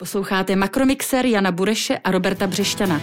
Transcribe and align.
Posloucháte 0.00 0.56
Makromixer 0.56 1.26
Jana 1.26 1.52
Bureše 1.52 1.98
a 1.98 2.10
Roberta 2.10 2.46
Břešťana. 2.46 3.00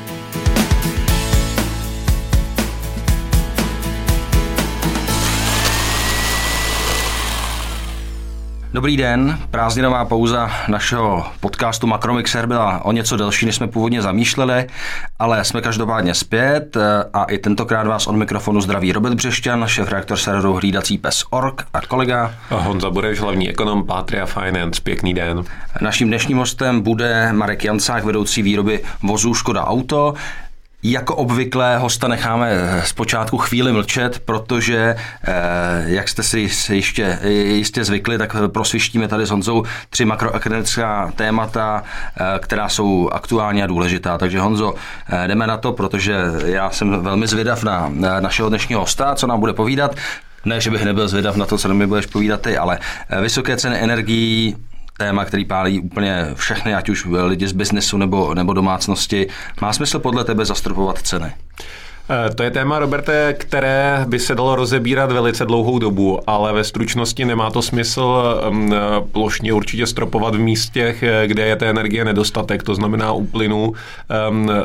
Dobrý 8.76 8.98
den, 8.98 9.40
prázdninová 9.52 10.06
pauza 10.06 10.52
našeho 10.68 11.26
podcastu 11.40 11.88
Makromixer 11.88 12.48
byla 12.48 12.86
o 12.86 12.92
něco 12.92 13.18
delší, 13.18 13.46
než 13.46 13.56
jsme 13.56 13.68
původně 13.68 14.02
zamýšleli, 14.02 14.68
ale 15.20 15.44
jsme 15.44 15.62
každopádně 15.62 16.14
zpět 16.14 16.78
a 17.14 17.24
i 17.24 17.38
tentokrát 17.38 17.88
vás 17.88 18.08
od 18.08 18.16
mikrofonu 18.16 18.62
zdraví 18.62 18.92
Robert 18.92 19.16
Břešťan, 19.16 19.68
šéf 19.68 19.92
reaktor 19.92 20.18
serveru 20.18 20.54
Hlídací 20.54 20.98
pes 20.98 21.24
Org 21.30 21.68
a 21.74 21.82
kolega 21.82 22.34
Honza 22.50 22.90
Bureš, 22.90 23.20
hlavní 23.20 23.50
ekonom 23.50 23.86
Patria 23.86 24.26
Finance. 24.26 24.82
Pěkný 24.82 25.14
den. 25.14 25.44
Naším 25.82 26.08
dnešním 26.08 26.38
hostem 26.38 26.82
bude 26.82 27.34
Marek 27.34 27.64
Jancák, 27.64 28.04
vedoucí 28.04 28.42
výroby 28.42 28.84
vozů 29.04 29.34
Škoda 29.34 29.66
Auto. 29.66 30.14
Jako 30.88 31.16
obvykle 31.16 31.78
hosta 31.78 32.08
necháme 32.08 32.82
zpočátku 32.86 33.38
chvíli 33.38 33.72
mlčet, 33.72 34.20
protože, 34.20 34.96
eh, 35.24 35.34
jak 35.86 36.10
jste 36.10 36.24
si 36.24 36.50
ještě 36.70 37.20
jistě 37.34 37.84
zvykli, 37.84 38.18
tak 38.18 38.36
prosvištíme 38.48 39.08
tady 39.08 39.26
s 39.26 39.30
Honzou 39.30 39.64
tři 39.90 40.06
makroekonomická 40.06 41.12
témata, 41.16 41.84
eh, 42.18 42.40
která 42.40 42.70
jsou 42.70 43.10
aktuální 43.10 43.64
a 43.64 43.68
důležitá. 43.68 44.18
Takže 44.18 44.40
Honzo, 44.40 44.74
eh, 45.10 45.28
jdeme 45.28 45.48
na 45.48 45.58
to, 45.58 45.72
protože 45.72 46.18
já 46.46 46.70
jsem 46.70 47.04
velmi 47.04 47.28
zvědav 47.28 47.64
na 47.64 47.92
našeho 48.20 48.50
dnešního 48.50 48.82
hosta, 48.82 49.16
co 49.16 49.28
nám 49.28 49.40
bude 49.40 49.54
povídat. 49.54 49.96
Ne, 50.46 50.62
že 50.62 50.72
bych 50.72 50.86
nebyl 50.86 51.08
zvědav 51.08 51.36
na 51.36 51.46
to, 51.46 51.58
co 51.58 51.74
mi 51.74 51.88
budeš 51.88 52.06
povídat 52.06 52.42
ty, 52.42 52.58
ale 52.58 52.80
vysoké 53.22 53.58
ceny 53.58 53.78
energií, 53.78 54.56
téma, 54.98 55.26
který 55.26 55.46
pálí 55.46 55.80
úplně 55.80 56.28
všechny, 56.34 56.76
ať 56.76 56.90
už 56.90 57.08
lidi 57.24 57.48
z 57.48 57.52
biznesu 57.52 57.98
nebo, 57.98 58.34
nebo 58.34 58.54
domácnosti. 58.54 59.28
Má 59.62 59.74
smysl 59.74 60.00
podle 60.00 60.24
tebe 60.24 60.46
zastropovat 60.46 61.02
ceny? 61.02 61.34
Eh, 62.10 62.34
to 62.36 62.44
je 62.44 62.52
téma, 62.52 62.80
Roberte, 62.80 63.34
které 63.38 64.06
by 64.08 64.20
se 64.20 64.36
dalo 64.36 64.56
rozebírat 64.56 65.12
velice 65.12 65.46
dlouhou 65.46 65.80
dobu, 65.80 66.20
ale 66.30 66.54
ve 66.54 66.64
stručnosti 66.64 67.26
nemá 67.26 67.50
to 67.50 67.62
smysl 67.62 68.42
mm, 68.50 68.74
plošně 69.12 69.54
určitě 69.54 69.88
stropovat 69.88 70.36
v 70.36 70.40
místech, 70.40 71.04
eh, 71.04 71.28
kde 71.28 71.46
je 71.46 71.56
té 71.56 71.70
energie 71.70 72.06
nedostatek, 72.06 72.64
to 72.64 72.76
znamená 72.76 73.12
u 73.12 73.26
plynu. 73.26 73.74
Ehm, 74.10 74.50
eh, 74.50 74.64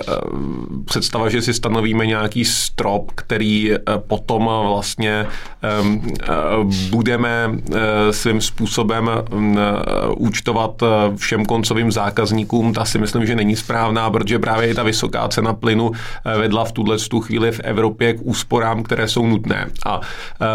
představa, 0.84 1.28
že 1.28 1.42
si 1.42 1.55
stanovíme 1.55 2.06
nějaký 2.06 2.44
strop, 2.44 3.11
který 3.14 3.72
potom 4.06 4.50
vlastně 4.68 5.27
ehm, 5.62 6.02
budeme 6.91 7.50
svým 8.11 8.41
způsobem 8.41 9.11
mm, 9.30 9.58
účtovat 10.16 10.83
všem 11.16 11.44
koncovým 11.44 11.92
zákazníkům, 11.92 12.72
ta 12.72 12.84
si 12.84 12.98
myslím, 12.98 13.27
že 13.27 13.36
není 13.36 13.56
správná, 13.56 14.11
protože 14.11 14.38
právě 14.38 14.68
i 14.68 14.74
ta 14.74 14.83
vysoká 14.83 15.28
cena 15.28 15.55
plynu 15.55 15.92
vedla 16.38 16.64
v 16.64 16.72
tuhle 16.72 16.98
chvíli 17.31 17.53
v 17.53 17.61
Evropě 17.61 18.14
k 18.14 18.20
úsporám, 18.23 18.83
které 18.83 19.09
jsou 19.09 19.27
nutné. 19.27 19.70
A 19.86 20.00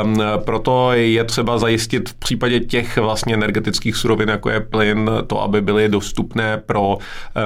um, 0.03 0.21
proto 0.45 0.91
je 0.91 1.23
třeba 1.23 1.57
zajistit 1.57 2.09
v 2.09 2.13
případě 2.13 2.59
těch 2.59 2.97
vlastně 2.97 3.33
energetických 3.33 3.95
surovin, 3.95 4.29
jako 4.29 4.49
je 4.49 4.59
plyn, 4.59 5.11
to, 5.27 5.41
aby 5.41 5.61
byly 5.61 5.89
dostupné 5.89 6.57
pro 6.57 6.97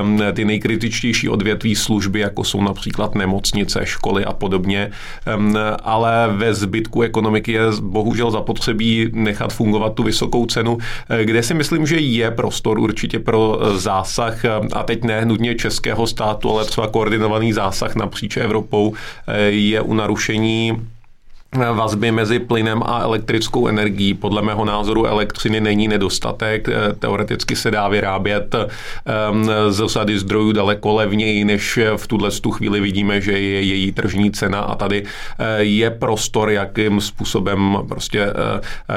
um, 0.01 0.21
ty 0.33 0.45
nejkritičtější 0.45 1.29
odvětví 1.29 1.75
služby, 1.75 2.19
jako 2.19 2.43
jsou 2.43 2.63
například 2.63 3.15
nemocnice, 3.15 3.79
školy 3.83 4.25
a 4.25 4.33
podobně. 4.33 4.91
Um, 5.37 5.57
ale 5.83 6.29
ve 6.31 6.53
zbytku 6.53 7.01
ekonomiky 7.01 7.51
je 7.51 7.61
bohužel 7.81 8.31
zapotřebí 8.31 9.09
nechat 9.13 9.53
fungovat 9.53 9.93
tu 9.93 10.03
vysokou 10.03 10.45
cenu, 10.45 10.77
kde 11.23 11.43
si 11.43 11.53
myslím, 11.53 11.87
že 11.87 11.97
je 11.97 12.31
prostor 12.31 12.79
určitě 12.79 13.19
pro 13.19 13.59
zásah, 13.75 14.45
a 14.73 14.83
teď 14.83 15.03
ne 15.03 15.25
nutně 15.25 15.55
českého 15.55 16.07
státu, 16.07 16.49
ale 16.51 16.65
třeba 16.65 16.87
koordinovaný 16.87 17.53
zásah 17.53 17.95
napříč 17.95 18.37
Evropou, 18.37 18.93
je 19.49 19.81
u 19.81 19.93
narušení 19.93 20.87
vazby 21.57 22.11
mezi 22.11 22.39
plynem 22.39 22.83
a 22.85 22.99
elektrickou 22.99 23.67
energií. 23.67 24.13
Podle 24.13 24.41
mého 24.41 24.65
názoru 24.65 25.05
elektřiny 25.05 25.61
není 25.61 25.87
nedostatek. 25.87 26.67
Teoreticky 26.99 27.55
se 27.55 27.71
dá 27.71 27.87
vyrábět 27.87 28.55
ehm, 28.55 29.49
z 29.69 29.81
osady 29.81 30.19
zdrojů 30.19 30.51
daleko 30.51 30.93
levněji, 30.93 31.45
než 31.45 31.79
v 31.97 32.07
tuhle 32.07 32.31
tu 32.31 32.51
chvíli 32.51 32.79
vidíme, 32.79 33.21
že 33.21 33.31
je 33.31 33.61
její 33.61 33.91
tržní 33.91 34.31
cena 34.31 34.59
a 34.59 34.75
tady 34.75 35.03
eh, 35.39 35.63
je 35.63 35.89
prostor, 35.89 36.49
jakým 36.49 37.01
způsobem 37.01 37.77
prostě 37.87 38.21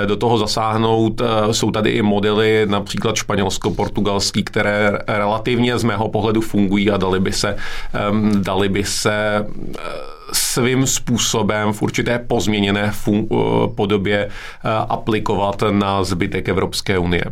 eh, 0.03 0.07
do 0.07 0.17
toho 0.17 0.39
zasáhnout. 0.39 1.21
Eh, 1.21 1.55
jsou 1.55 1.71
tady 1.71 1.91
i 1.91 2.03
modely, 2.03 2.67
například 2.69 3.17
španělsko-portugalský, 3.17 4.45
které 4.45 4.99
relativně 5.09 5.79
z 5.79 5.85
mého 5.85 6.09
pohledu 6.09 6.41
fungují 6.41 6.91
a 6.91 6.97
dali 6.97 7.21
by 7.21 7.33
se, 7.33 7.57
ehm, 7.95 8.43
dali 8.43 8.69
by 8.69 8.85
se 8.85 9.47
svým 10.33 10.87
způsobem 10.87 11.73
v 11.73 11.83
určité 11.83 12.19
pozměněné 12.19 12.93
fun- 13.05 13.27
eh, 13.33 13.75
podobě 13.75 14.29
eh, 14.29 14.69
aplikovat 14.89 15.63
na 15.71 16.05
zbytek 16.05 16.49
Evropské 16.49 16.99
unie. 16.99 17.25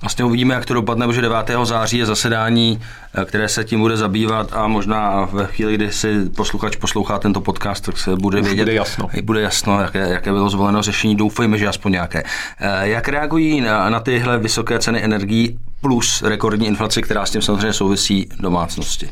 Vlastně 0.00 0.24
uvidíme, 0.24 0.54
jak 0.54 0.66
to 0.66 0.74
dopadne, 0.74 1.06
protože 1.06 1.20
9. 1.20 1.64
září 1.64 1.98
je 1.98 2.06
zasedání, 2.06 2.80
eh, 3.14 3.24
které 3.24 3.48
se 3.48 3.64
tím 3.64 3.80
bude 3.80 3.96
zabývat 3.96 4.52
a 4.52 4.68
možná 4.68 5.28
ve 5.32 5.46
chvíli, 5.46 5.74
kdy 5.74 5.92
si 5.92 6.24
posluchač 6.36 6.76
poslouchá 6.76 7.18
tento 7.18 7.40
podcast, 7.40 7.84
tak 7.84 7.98
se 7.98 8.16
bude 8.16 8.40
Už 8.40 8.46
vědět, 8.46 8.64
bude 8.64 8.74
jasno, 8.74 9.08
bude 9.22 9.40
jasno 9.40 9.80
jaké, 9.80 10.08
jaké 10.08 10.32
bylo 10.32 10.50
zvoleno 10.50 10.82
řešení. 10.82 11.16
Doufejme, 11.16 11.58
že 11.58 11.68
aspoň 11.68 11.92
nějaké. 11.92 12.22
Jak 12.82 13.08
reagují 13.08 13.60
na, 13.60 13.90
na 13.90 14.00
tyhle 14.00 14.38
vysoké 14.38 14.78
ceny 14.78 15.04
energií 15.04 15.58
plus 15.80 16.22
rekordní 16.22 16.66
inflaci, 16.66 17.02
která 17.02 17.26
s 17.26 17.30
tím 17.30 17.42
samozřejmě 17.42 17.72
souvisí 17.72 18.28
domácnosti? 18.40 19.10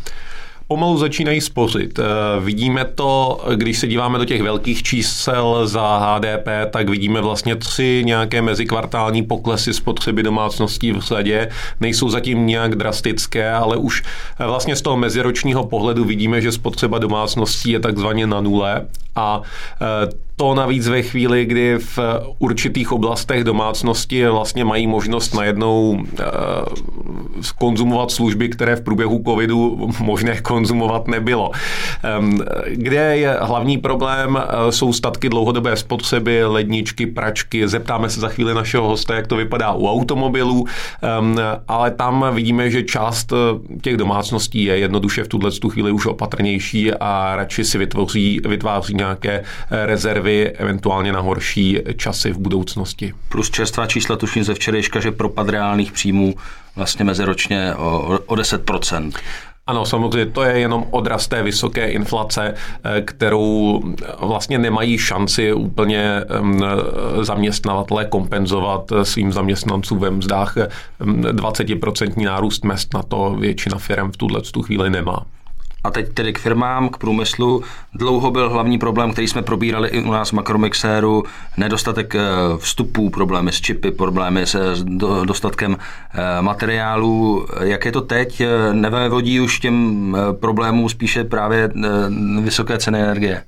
Pomalu 0.72 0.99
začínají 0.99 1.41
spořit. 1.41 1.99
Eh, 1.99 2.05
vidíme 2.41 2.84
to, 2.84 3.44
když 3.55 3.78
se 3.78 3.87
díváme 3.87 4.19
do 4.19 4.25
těch 4.25 4.43
velkých 4.43 4.83
čísel 4.83 5.66
za 5.66 5.99
HDP, 5.99 6.49
tak 6.71 6.88
vidíme 6.88 7.21
vlastně 7.21 7.56
tři 7.56 8.03
nějaké 8.05 8.43
mezikvartální 8.43 9.22
poklesy 9.22 9.75
spotřeby 9.75 10.22
domácností 10.22 10.93
v 10.93 11.00
řadě. 11.00 11.49
Nejsou 11.81 12.09
zatím 12.09 12.47
nějak 12.47 12.75
drastické, 12.75 13.53
ale 13.53 13.77
už 13.77 14.03
eh, 14.41 14.47
vlastně 14.47 14.77
z 14.77 14.82
toho 14.82 14.97
meziročního 14.97 15.65
pohledu 15.65 16.05
vidíme, 16.05 16.41
že 16.41 16.53
spotřeba 16.53 16.99
domácností 16.99 17.71
je 17.71 17.81
takzvaně 17.81 18.27
na 18.27 18.41
nule 18.41 18.87
a 19.16 19.43
eh, 19.82 20.31
to 20.37 20.54
navíc 20.54 20.88
ve 20.88 21.03
chvíli, 21.03 21.44
kdy 21.44 21.78
v 21.78 21.98
určitých 22.38 22.93
oblastech 22.93 23.44
domácnosti 23.44 24.26
vlastně 24.26 24.65
mají 24.65 24.87
možnost 24.87 25.34
najednou 25.34 25.91
uh, 25.91 25.98
konzumovat 27.59 28.10
služby, 28.10 28.48
které 28.48 28.76
v 28.76 28.81
průběhu 28.81 29.22
covidu 29.26 29.91
možné 30.00 30.41
konzumovat 30.41 31.09
nebylo. 31.09 31.50
Um, 32.19 32.43
kde 32.66 33.16
je 33.16 33.37
hlavní 33.41 33.78
problém, 33.78 34.34
uh, 34.34 34.70
jsou 34.70 34.93
statky 34.93 35.28
dlouhodobé 35.28 35.76
spotřeby, 35.76 36.44
ledničky, 36.44 37.06
pračky. 37.06 37.69
Zeptáme 37.69 38.10
se 38.10 38.20
za 38.20 38.28
chvíli 38.28 38.54
našeho 38.54 38.88
hosta, 38.88 39.14
jak 39.14 39.26
to 39.26 39.37
vypadá 39.37 39.72
u 39.72 39.88
automobilů, 39.88 40.64
um, 41.20 41.37
ale 41.69 41.91
tam 41.91 42.26
vidíme, 42.34 42.70
že 42.70 42.82
část 42.82 43.32
těch 43.82 43.97
domácností 43.97 44.64
je 44.64 44.78
jednoduše 44.78 45.25
v 45.25 45.28
tuhle 45.28 45.50
chvíli 45.70 45.93
už 45.93 46.06
opatrnější 46.06 46.93
a 46.94 47.37
radši 47.37 47.64
si 47.64 47.78
vytvoří, 47.78 48.41
vytváří 48.44 48.94
nějaké 48.94 49.43
rezervy 49.70 50.22
rezervy 50.22 50.50
eventuálně 50.50 51.12
na 51.12 51.21
horší 51.21 51.78
časy 51.97 52.33
v 52.33 52.38
budoucnosti. 52.38 53.15
Plus 53.28 53.50
čerstvá 53.50 53.87
čísla 53.87 54.16
tuším 54.16 54.44
ze 54.44 54.55
včerejška, 54.55 55.00
že 55.00 55.12
propad 55.12 55.49
reálných 55.49 55.93
příjmů 55.93 56.34
vlastně 56.77 57.05
meziročně 57.05 57.75
o, 57.75 58.19
o 58.27 58.34
10%. 58.34 59.12
Ano, 59.66 59.87
samozřejmě 59.87 60.27
to 60.27 60.43
je 60.43 60.59
jenom 60.59 60.87
odraz 60.91 61.28
té 61.28 61.43
vysoké 61.43 61.88
inflace, 61.88 62.55
eh, 62.84 63.00
kterou 63.00 63.82
vlastně 64.21 64.59
nemají 64.59 64.99
šanci 64.99 65.53
úplně 65.53 66.25
zaměstnavatele 67.21 68.05
kompenzovat 68.05 68.93
eh, 68.93 69.05
svým 69.05 69.32
zaměstnancům 69.32 69.99
ve 69.99 70.11
mzdách. 70.11 70.56
20% 71.00 72.25
nárůst 72.25 72.65
mest 72.65 72.94
na 72.94 73.03
to 73.03 73.37
většina 73.38 73.79
firm 73.79 74.12
v 74.12 74.17
tuhle 74.17 74.41
chvíli 74.64 74.91
nemá. 74.91 75.26
A 75.84 75.90
teď 75.90 76.12
tedy 76.12 76.32
k 76.32 76.38
firmám, 76.38 76.88
k 76.88 76.96
průmyslu. 76.96 77.62
Dlouho 77.94 78.31
byl 78.31 78.50
hlavní 78.50 78.79
problém, 78.79 79.12
který 79.12 79.29
jsme 79.29 79.43
probírali 79.43 79.88
i 79.88 80.02
u 80.02 80.11
nás 80.11 80.31
v 80.31 80.32
Makromixéru, 80.32 81.25
nedostatek 81.56 82.14
eh, 82.14 82.20
vstupů, 82.56 83.11
problémy 83.11 83.52
s 83.52 83.61
čipy, 83.61 83.90
problémy 83.90 84.46
se 84.46 84.58
dostatkem 85.25 85.76
eh, 85.79 86.43
materiálů. 86.43 87.46
Jak 87.61 87.84
je 87.84 87.93
to 87.93 88.00
teď? 88.00 88.40
Eh, 88.40 88.75
Nevevodí 88.75 89.40
už 89.40 89.61
těm 89.61 90.17
problémům 90.40 90.88
spíše 90.88 91.25
právě 91.25 91.70
vysoké 92.40 92.79
ceny 92.79 93.00
energie? 93.00 93.43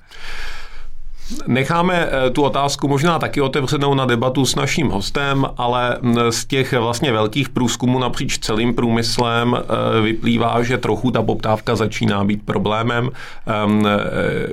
Necháme 1.46 2.08
eh, 2.10 2.30
tu 2.30 2.42
otázku 2.42 2.88
možná 2.88 3.18
taky 3.18 3.40
otevřenou 3.40 3.94
na 3.94 4.06
debatu 4.06 4.46
s 4.46 4.54
naším 4.54 4.88
hostem, 4.90 5.46
ale 5.56 5.98
mm, 6.00 6.16
z 6.30 6.46
těch 6.46 6.72
vlastně 6.72 7.12
velkých 7.12 7.48
průzkumů 7.48 7.98
napříč 7.98 8.38
celým 8.38 8.74
průmyslem 8.74 9.56
eh, 9.58 10.00
vyplývá, 10.00 10.62
že 10.62 10.78
trochu 10.78 11.10
ta 11.10 11.22
poptávka 11.22 11.76
začíná 11.76 12.24
být 12.24 12.42
problémem, 12.44 13.10
ehm, 13.46 13.86
eh, 13.86 13.98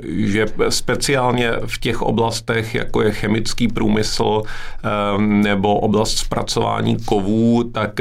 že 0.04 0.46
speciálně 0.68 1.52
v 1.66 1.80
těch 1.80 2.02
oblastech, 2.02 2.74
jako 2.74 3.02
je 3.02 3.12
chemický 3.12 3.68
průmysl 3.68 4.42
ehm, 4.82 5.42
nebo 5.42 5.80
oblast 5.80 6.18
zpracování 6.18 6.96
kovů, 7.04 7.64
tak 7.64 8.00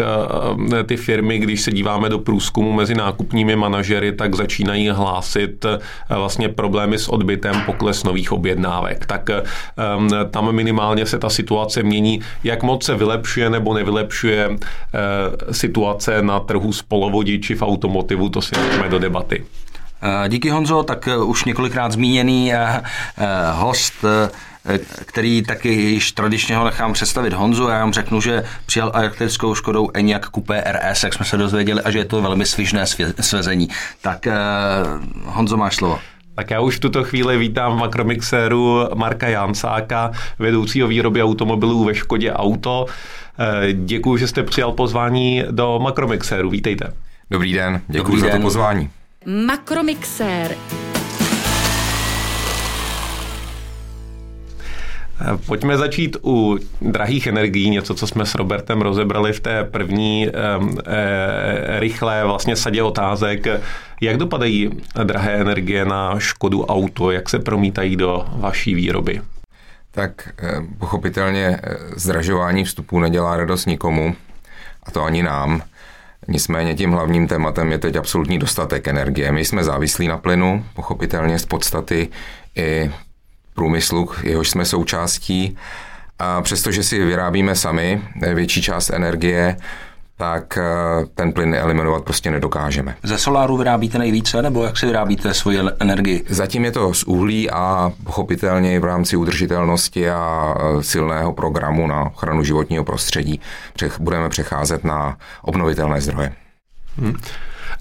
ty 0.85 0.97
firmy, 0.97 1.39
když 1.39 1.61
se 1.61 1.71
díváme 1.71 2.09
do 2.09 2.19
průzkumu 2.19 2.73
mezi 2.73 2.95
nákupními 2.95 3.55
manažery, 3.55 4.11
tak 4.11 4.35
začínají 4.35 4.89
hlásit 4.89 5.65
vlastně 6.09 6.49
problémy 6.49 6.97
s 6.97 7.09
odbytem, 7.09 7.61
pokles 7.65 8.03
nových 8.03 8.31
objednávek 8.31 8.60
objednávek, 8.61 9.05
tak 9.05 9.29
um, 9.29 10.09
tam 10.31 10.51
minimálně 10.51 11.05
se 11.05 11.19
ta 11.19 11.29
situace 11.29 11.83
mění. 11.83 12.21
Jak 12.43 12.63
moc 12.63 12.85
se 12.85 12.95
vylepšuje 12.95 13.49
nebo 13.49 13.73
nevylepšuje 13.73 14.49
uh, 14.49 14.57
situace 15.51 16.21
na 16.21 16.39
trhu 16.39 16.73
s 16.73 16.81
polovodiči 16.81 17.55
v 17.55 17.61
automotivu, 17.61 18.29
to 18.29 18.41
si 18.41 18.55
necháme 18.55 18.89
do 18.89 18.99
debaty. 18.99 19.45
Eh, 20.03 20.29
díky 20.29 20.49
Honzo, 20.49 20.83
tak 20.83 21.09
už 21.25 21.45
několikrát 21.45 21.91
zmíněný 21.91 22.53
host 23.51 23.93
který 25.05 25.41
taky 25.41 25.69
již 25.69 26.11
tradičně 26.11 26.57
ho 26.57 26.65
nechám 26.65 26.93
představit 26.93 27.33
Honzu. 27.33 27.67
Já 27.67 27.79
vám 27.79 27.93
řeknu, 27.93 28.21
že 28.21 28.43
přijal 28.65 28.91
elektrickou 28.93 29.55
Škodou 29.55 29.89
Enyaq 29.93 30.29
Coupé 30.35 30.63
RS, 30.71 31.03
jak 31.03 31.13
jsme 31.13 31.25
se 31.25 31.37
dozvěděli, 31.37 31.81
a 31.81 31.91
že 31.91 31.97
je 31.97 32.05
to 32.05 32.21
velmi 32.21 32.45
svižné 32.45 32.85
svezení. 33.19 33.69
Tak 34.01 34.27
Honzo, 35.25 35.57
máš 35.57 35.75
slovo. 35.75 35.99
Tak 36.35 36.51
já 36.51 36.59
už 36.59 36.77
v 36.77 36.79
tuto 36.79 37.03
chvíli 37.03 37.37
vítám 37.37 37.73
v 37.73 37.79
Makromixéru 37.79 38.79
Marka 38.95 39.27
Jansáka, 39.27 40.11
vedoucího 40.39 40.87
výroby 40.87 41.23
automobilů 41.23 41.83
ve 41.83 41.95
Škodě 41.95 42.31
Auto. 42.33 42.85
Eh, 43.39 43.73
Děkuji, 43.73 44.17
že 44.17 44.27
jste 44.27 44.43
přijal 44.43 44.71
pozvání 44.71 45.43
do 45.51 45.79
Makromixéru. 45.79 46.49
Vítejte. 46.49 46.93
Dobrý 47.31 47.53
den, 47.53 47.81
děkuji 47.87 48.19
za 48.21 48.29
to 48.29 48.39
pozvání. 48.39 48.89
Makromixér. 49.45 50.55
Pojďme 55.45 55.77
začít 55.77 56.17
u 56.23 56.57
drahých 56.81 57.27
energií, 57.27 57.69
něco, 57.69 57.95
co 57.95 58.07
jsme 58.07 58.25
s 58.25 58.35
Robertem 58.35 58.81
rozebrali 58.81 59.33
v 59.33 59.39
té 59.39 59.63
první 59.63 60.27
e, 60.27 60.31
e, 60.31 61.79
rychlé 61.79 62.25
vlastně 62.25 62.55
sadě 62.55 62.83
otázek. 62.83 63.47
Jak 64.01 64.17
dopadají 64.17 64.69
drahé 65.03 65.31
energie 65.33 65.85
na 65.85 66.19
Škodu 66.19 66.65
auto? 66.65 67.11
Jak 67.11 67.29
se 67.29 67.39
promítají 67.39 67.95
do 67.95 68.25
vaší 68.35 68.75
výroby? 68.75 69.21
Tak 69.91 70.29
pochopitelně 70.77 71.59
zdražování 71.95 72.63
vstupů 72.63 72.99
nedělá 72.99 73.37
radost 73.37 73.65
nikomu, 73.65 74.15
a 74.83 74.91
to 74.91 75.03
ani 75.03 75.23
nám. 75.23 75.61
Nicméně 76.27 76.75
tím 76.75 76.91
hlavním 76.91 77.27
tématem 77.27 77.71
je 77.71 77.77
teď 77.77 77.95
absolutní 77.95 78.39
dostatek 78.39 78.87
energie. 78.87 79.31
My 79.31 79.45
jsme 79.45 79.63
závislí 79.63 80.07
na 80.07 80.17
plynu, 80.17 80.65
pochopitelně 80.73 81.39
z 81.39 81.45
podstaty 81.45 82.09
i 82.55 82.91
průmyslu, 83.53 84.09
jehož 84.23 84.49
jsme 84.49 84.65
součástí. 84.65 85.57
A 86.19 86.41
přestože 86.41 86.83
si 86.83 87.05
vyrábíme 87.05 87.55
sami 87.55 88.01
větší 88.33 88.61
část 88.61 88.89
energie, 88.89 89.57
tak 90.21 90.57
eh, 90.57 90.61
ten 91.15 91.33
plyn 91.33 91.55
eliminovat 91.55 92.03
prostě 92.03 92.31
nedokážeme. 92.31 92.95
Ze 93.03 93.17
soláru 93.17 93.57
vyrábíte 93.57 93.97
nejvíce, 93.97 94.41
nebo 94.41 94.63
jak 94.63 94.77
si 94.77 94.85
vyrábíte 94.85 95.33
svoji 95.33 95.59
energii? 95.79 96.25
Zatím 96.29 96.65
je 96.65 96.71
to 96.71 96.93
z 96.93 97.03
uhlí 97.03 97.49
a 97.49 97.91
pochopitelně 98.03 98.79
v 98.79 98.83
rámci 98.85 99.15
udržitelnosti 99.15 100.09
a 100.09 100.55
eh, 100.57 100.83
silného 100.83 101.33
programu 101.33 101.87
na 101.87 102.01
ochranu 102.01 102.43
životního 102.43 102.83
prostředí 102.83 103.41
budeme 103.99 104.29
přecházet 104.29 104.83
na 104.83 105.17
obnovitelné 105.41 106.01
zdroje. 106.01 106.33
Hmm. 106.97 107.15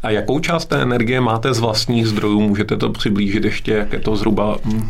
A 0.02 0.10
jakou 0.10 0.40
část 0.40 0.66
té 0.66 0.82
energie 0.82 1.20
máte 1.20 1.54
z 1.54 1.58
vlastních 1.58 2.06
zdrojů? 2.06 2.40
Můžete 2.40 2.76
to 2.76 2.90
přiblížit 2.90 3.44
ještě, 3.44 3.72
jak 3.72 3.92
je 3.92 3.98
to 3.98 4.16
zhruba? 4.16 4.56
Hm, 4.64 4.88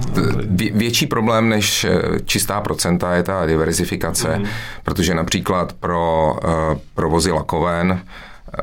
větší 0.73 1.07
problém 1.07 1.49
než 1.49 1.85
eh, 1.85 2.03
čistá 2.25 2.61
procenta 2.61 3.15
je 3.15 3.23
ta 3.23 3.47
diverzifikace, 3.47 4.39
mm. 4.39 4.47
protože 4.83 5.15
například 5.15 5.73
pro 5.73 6.37
uh, 6.45 6.79
provozy 6.95 7.33
lakoven 7.33 8.01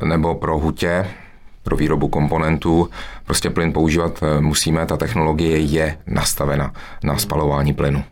eh, 0.01 0.05
nebo 0.05 0.35
pro 0.35 0.59
hutě, 0.59 1.07
pro 1.63 1.77
výrobu 1.77 2.07
komponentů, 2.07 2.89
prostě 3.25 3.49
plyn 3.49 3.73
používat 3.73 4.23
musíme, 4.39 4.85
ta 4.85 4.97
technologie 4.97 5.57
je 5.57 5.97
nastavena 6.07 6.73
na 7.03 7.17
spalování 7.17 7.73
plynu. 7.73 8.03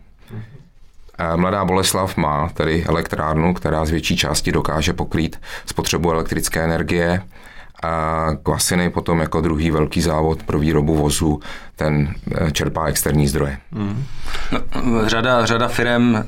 Mladá 1.36 1.66
Boleslav 1.66 2.18
má 2.18 2.50
tedy 2.54 2.86
elektrárnu, 2.86 3.54
která 3.54 3.86
z 3.86 3.90
větší 3.90 4.18
části 4.18 4.52
dokáže 4.52 4.94
pokrýt 4.94 5.42
spotřebu 5.66 6.12
elektrické 6.12 6.64
energie 6.64 7.22
a 7.84 8.28
Kvasiny 8.44 8.90
potom 8.90 9.20
jako 9.20 9.42
druhý 9.42 9.72
velký 9.72 10.02
závod 10.02 10.44
pro 10.44 10.60
výrobu 10.60 10.96
vozu, 10.96 11.40
ten 11.76 12.14
eh, 12.36 12.52
čerpá 12.52 12.86
externí 12.86 13.28
zdroje. 13.28 13.58
Mm. 13.72 14.04
Řada, 15.06 15.46
řada 15.46 15.68
firm 15.68 16.24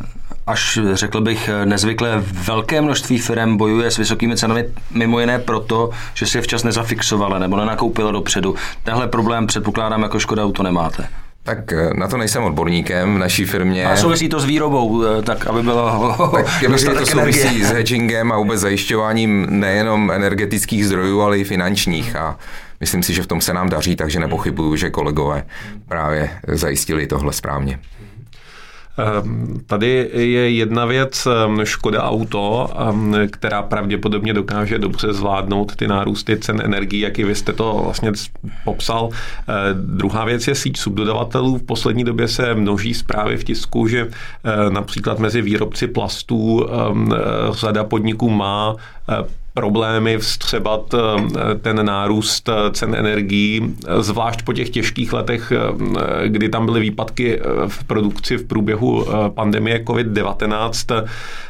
až 0.47 0.79
řekl 0.93 1.21
bych 1.21 1.49
nezvykle 1.65 2.23
velké 2.23 2.81
množství 2.81 3.17
firm 3.17 3.57
bojuje 3.57 3.91
s 3.91 3.97
vysokými 3.97 4.37
cenami 4.37 4.65
mimo 4.91 5.19
jiné 5.19 5.39
proto, 5.39 5.89
že 6.13 6.25
si 6.25 6.37
je 6.37 6.41
včas 6.41 6.63
nezafixovala 6.63 7.39
nebo 7.39 7.57
nenakoupila 7.57 8.11
dopředu. 8.11 8.55
Tenhle 8.83 9.07
problém 9.07 9.47
předpokládám 9.47 10.03
jako 10.03 10.19
Škoda 10.19 10.43
Auto 10.43 10.63
nemáte. 10.63 11.07
Tak 11.47 11.73
eh, 11.73 11.89
na 11.93 12.07
to 12.07 12.17
nejsem 12.17 12.43
odborníkem 12.43 13.15
v 13.15 13.17
naší 13.17 13.45
firmě. 13.45 13.85
A 13.85 13.95
souvisí 13.95 14.29
to 14.29 14.39
s 14.39 14.45
výrobou, 14.45 15.03
eh, 15.03 15.21
tak 15.21 15.47
aby 15.47 15.63
bylo 15.63 16.17
tak 16.85 16.97
to 16.97 17.05
souvisí 17.05 17.63
s 17.63 17.69
hedgingem 17.69 18.31
a 18.31 18.37
vůbec 18.37 18.61
zajišťováním 18.61 19.47
nejenom 19.49 20.11
energetických 20.11 20.85
zdrojů, 20.85 21.21
ale 21.21 21.39
i 21.39 21.43
finančních. 21.43 22.15
A 22.15 22.37
myslím 22.79 23.03
si, 23.03 23.13
že 23.13 23.23
v 23.23 23.27
tom 23.27 23.41
se 23.41 23.53
nám 23.53 23.69
daří, 23.69 23.95
takže 23.95 24.19
nepochybuju, 24.19 24.75
že 24.75 24.89
kolegové 24.89 25.45
právě 25.87 26.29
zajistili 26.47 27.07
tohle 27.07 27.33
správně. 27.33 27.79
Ehm, 28.97 29.59
tady 29.67 30.09
je 30.13 30.49
jedna 30.49 30.85
věc 30.85 31.25
ehm, 31.27 31.61
Škoda 31.63 32.03
Auto, 32.03 32.69
ehm, 32.79 33.15
která 33.31 33.61
pravděpodobně 33.61 34.33
dokáže 34.33 34.79
dobře 34.79 35.13
zvládnout 35.13 35.75
ty 35.75 35.87
nárůsty 35.87 36.37
cen 36.37 36.61
energií, 36.63 36.99
jak 36.99 37.19
i 37.19 37.23
vy 37.23 37.35
jste 37.35 37.53
to 37.53 37.81
vlastně 37.83 38.11
popsal. 38.65 39.09
Druhá 39.73 40.25
věc 40.25 40.47
je 40.47 40.55
síť 40.55 40.77
subdodavatelů. 40.77 41.57
V 41.57 41.63
poslední 41.63 42.03
době 42.03 42.27
se 42.27 42.55
množí 42.55 42.93
zprávy 42.93 43.37
v 43.37 43.43
tisku, 43.43 43.87
že 43.87 44.09
například 44.69 45.19
mezi 45.19 45.41
výrobci 45.41 45.87
plastů 45.87 46.67
řada 47.51 47.83
podniků 47.83 48.29
má 48.29 48.75
problémy 49.57 50.17
vstřebat 50.17 50.93
eh, 50.93 51.55
ten 51.55 51.85
nárůst 51.85 52.49
eh, 52.49 52.71
cen 52.71 52.95
energií, 52.95 53.75
zvlášť 53.99 54.41
po 54.41 54.53
těch 54.53 54.69
těžkých 54.69 55.13
letech, 55.13 55.51
eh, 55.51 56.29
kdy 56.29 56.49
tam 56.49 56.65
byly 56.65 56.79
výpadky 56.79 57.39
v 57.67 57.83
produkci 57.83 58.37
v 58.37 58.47
průběhu 58.47 59.05
pandemie 59.29 59.79
COVID-19. 59.79 61.05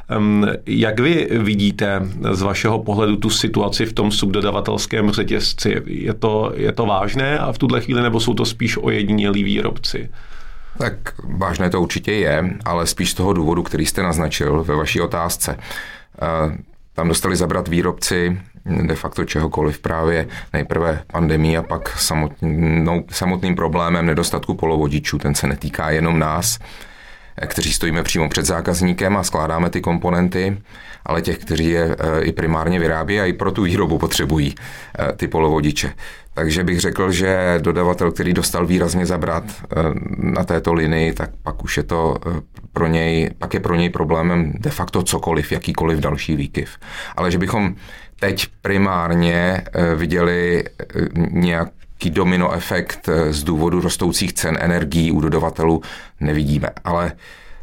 Ehm, 0.10 0.48
jak 0.66 1.00
vy 1.00 1.28
vidíte 1.32 2.02
z 2.32 2.42
vašeho 2.42 2.80
pohledu 2.80 3.16
tu 3.16 3.30
situaci 3.30 3.86
v 3.86 3.94
tom 3.94 4.12
subdodavatelském 4.12 5.12
řetězci? 5.12 5.82
Je 5.86 6.14
to, 6.14 6.52
je 6.56 6.72
to 6.72 6.86
vážné 6.86 7.40
a 7.40 7.52
v 7.52 7.58
tuhle 7.58 7.82
chvíli 7.82 8.02
nebo 8.02 8.20
jsou 8.20 8.34
to 8.34 8.46
spíš 8.46 8.78
ojedinělí 8.78 9.44
výrobci? 9.44 10.10
Tak 10.78 10.96
vážné 11.24 11.70
to 11.70 11.82
určitě 11.82 12.12
je, 12.12 12.58
ale 12.66 12.88
spíš 12.88 13.12
z 13.12 13.14
toho 13.14 13.34
důvodu, 13.34 13.64
který 13.64 13.86
jste 13.86 14.04
naznačil 14.04 14.64
ve 14.64 14.76
vaší 14.76 15.02
otázce. 15.02 15.58
Tam 16.98 17.08
dostali 17.08 17.36
zabrat 17.36 17.68
výrobci 17.68 18.42
de 18.66 18.96
facto 18.96 19.26
čehokoliv 19.26 19.80
právě 19.80 20.28
nejprve 20.54 21.04
pandemii 21.08 21.58
a 21.58 21.64
pak 21.64 22.00
samotnou, 22.00 23.04
samotným 23.10 23.56
problémem 23.56 24.06
nedostatku 24.06 24.54
polovodičů. 24.54 25.18
Ten 25.18 25.36
se 25.36 25.48
netýká 25.48 25.90
jenom 25.90 26.20
nás, 26.20 26.60
kteří 27.46 27.74
stojíme 27.74 28.04
přímo 28.04 28.30
před 28.30 28.46
zákazníkem 28.46 29.18
a 29.18 29.24
skládáme 29.24 29.70
ty 29.70 29.82
komponenty, 29.82 30.58
ale 31.06 31.22
těch, 31.22 31.38
kteří 31.38 31.70
je 31.70 31.96
eh, 32.00 32.22
i 32.22 32.32
primárně 32.32 32.80
vyrábí 32.80 33.20
a 33.20 33.26
i 33.26 33.34
pro 33.34 33.52
tu 33.52 33.64
výrobu 33.64 33.98
potřebují 33.98 34.56
eh, 35.00 35.14
ty 35.14 35.28
polovodiče. 35.28 35.94
Takže 36.34 36.64
bych 36.64 36.80
řekl, 36.80 37.12
že 37.12 37.60
dodavatel, 37.62 38.12
který 38.12 38.34
dostal 38.34 38.66
výrazně 38.66 39.06
zabrat 39.06 39.44
eh, 39.44 39.76
na 40.18 40.44
této 40.44 40.74
linii, 40.74 41.14
tak 41.14 41.30
pak 41.44 41.64
už 41.64 41.78
je 41.78 41.84
to 41.84 42.18
pro 42.74 42.88
něj, 42.88 43.30
pak 43.38 43.54
je 43.54 43.60
pro 43.60 43.76
něj 43.76 43.90
problémem 43.90 44.54
de 44.60 44.70
facto 44.70 45.04
cokoliv, 45.04 45.52
jakýkoliv 45.52 46.00
další 46.00 46.36
výkyv. 46.36 46.78
Ale 47.16 47.32
že 47.32 47.38
bychom 47.38 47.76
teď 48.20 48.48
primárně 48.62 49.64
viděli 49.96 50.64
nějak 51.32 51.70
nějaký 51.98 52.10
domino 52.10 52.54
efekt 52.54 53.10
eh, 53.10 53.34
z 53.34 53.44
důvodu 53.44 53.82
rostoucích 53.82 54.34
cen 54.34 54.58
energií 54.62 55.12
u 55.12 55.22
dodavatelů 55.22 55.82
nevidíme. 56.20 56.70
Ale 56.84 57.12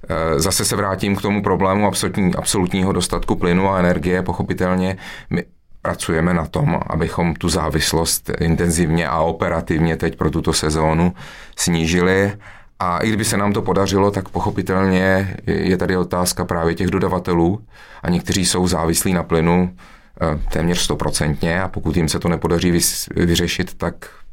eh, 0.09 0.41
Zase 0.41 0.65
se 0.65 0.77
vrátím 0.77 1.17
k 1.17 1.23
tomu 1.23 1.43
problému 1.43 1.87
absolutní, 1.87 2.35
absolutního 2.35 2.93
dostatku 2.93 3.37
plynu 3.37 3.71
a 3.71 3.79
energie. 3.79 4.23
Pochopitelně 4.23 4.97
my 5.31 5.45
pracujeme 5.83 6.35
na 6.35 6.47
tom, 6.47 6.81
abychom 6.87 7.35
tu 7.35 7.49
závislost 7.49 8.31
intenzivně 8.41 9.09
a 9.09 9.21
operativně 9.21 9.97
teď 9.97 10.17
pro 10.17 10.31
tuto 10.31 10.53
sezónu 10.53 11.15
snížili 11.57 12.33
A 12.81 12.99
i 12.99 13.09
kdyby 13.09 13.25
se 13.25 13.37
nám 13.37 13.53
to 13.53 13.63
podařilo, 13.63 14.11
tak 14.11 14.29
pochopitelně 14.29 15.37
je 15.47 15.77
tady 15.77 15.97
otázka 15.97 16.45
právě 16.45 16.75
těch 16.75 16.91
dodavatelů 16.91 17.61
a 18.03 18.11
někteří 18.11 18.45
jsou 18.45 18.67
závislí 18.69 19.13
na 19.13 19.23
plynu 19.23 19.71
eh, 19.71 20.39
téměř 20.53 20.79
stoprocentně 20.79 21.63
a 21.63 21.69
pokud 21.69 21.97
jim 21.97 22.09
se 22.09 22.19
to 22.19 22.29
nepodaří 22.29 22.73
vyřešit, 23.17 23.75
tak 23.77 24.24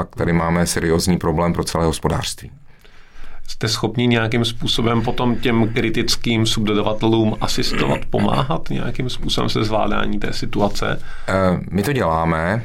pak 0.00 0.16
tady 0.16 0.32
máme 0.32 0.66
seriózní 0.66 1.18
problém 1.18 1.52
pro 1.52 1.64
celé 1.64 1.84
hospodářství. 1.84 2.50
Jste 3.48 3.68
schopni 3.68 4.06
nějakým 4.06 4.44
způsobem 4.44 5.02
potom 5.02 5.36
těm 5.36 5.68
kritickým 5.68 6.46
subdodavatelům 6.46 7.36
asistovat, 7.40 7.98
pomáhat 8.10 8.70
nějakým 8.70 9.10
způsobem 9.10 9.50
se 9.50 9.64
zvládání 9.64 10.18
té 10.18 10.32
situace? 10.32 11.02
Eh, 11.28 11.60
my 11.70 11.82
to 11.82 11.92
děláme, 11.92 12.64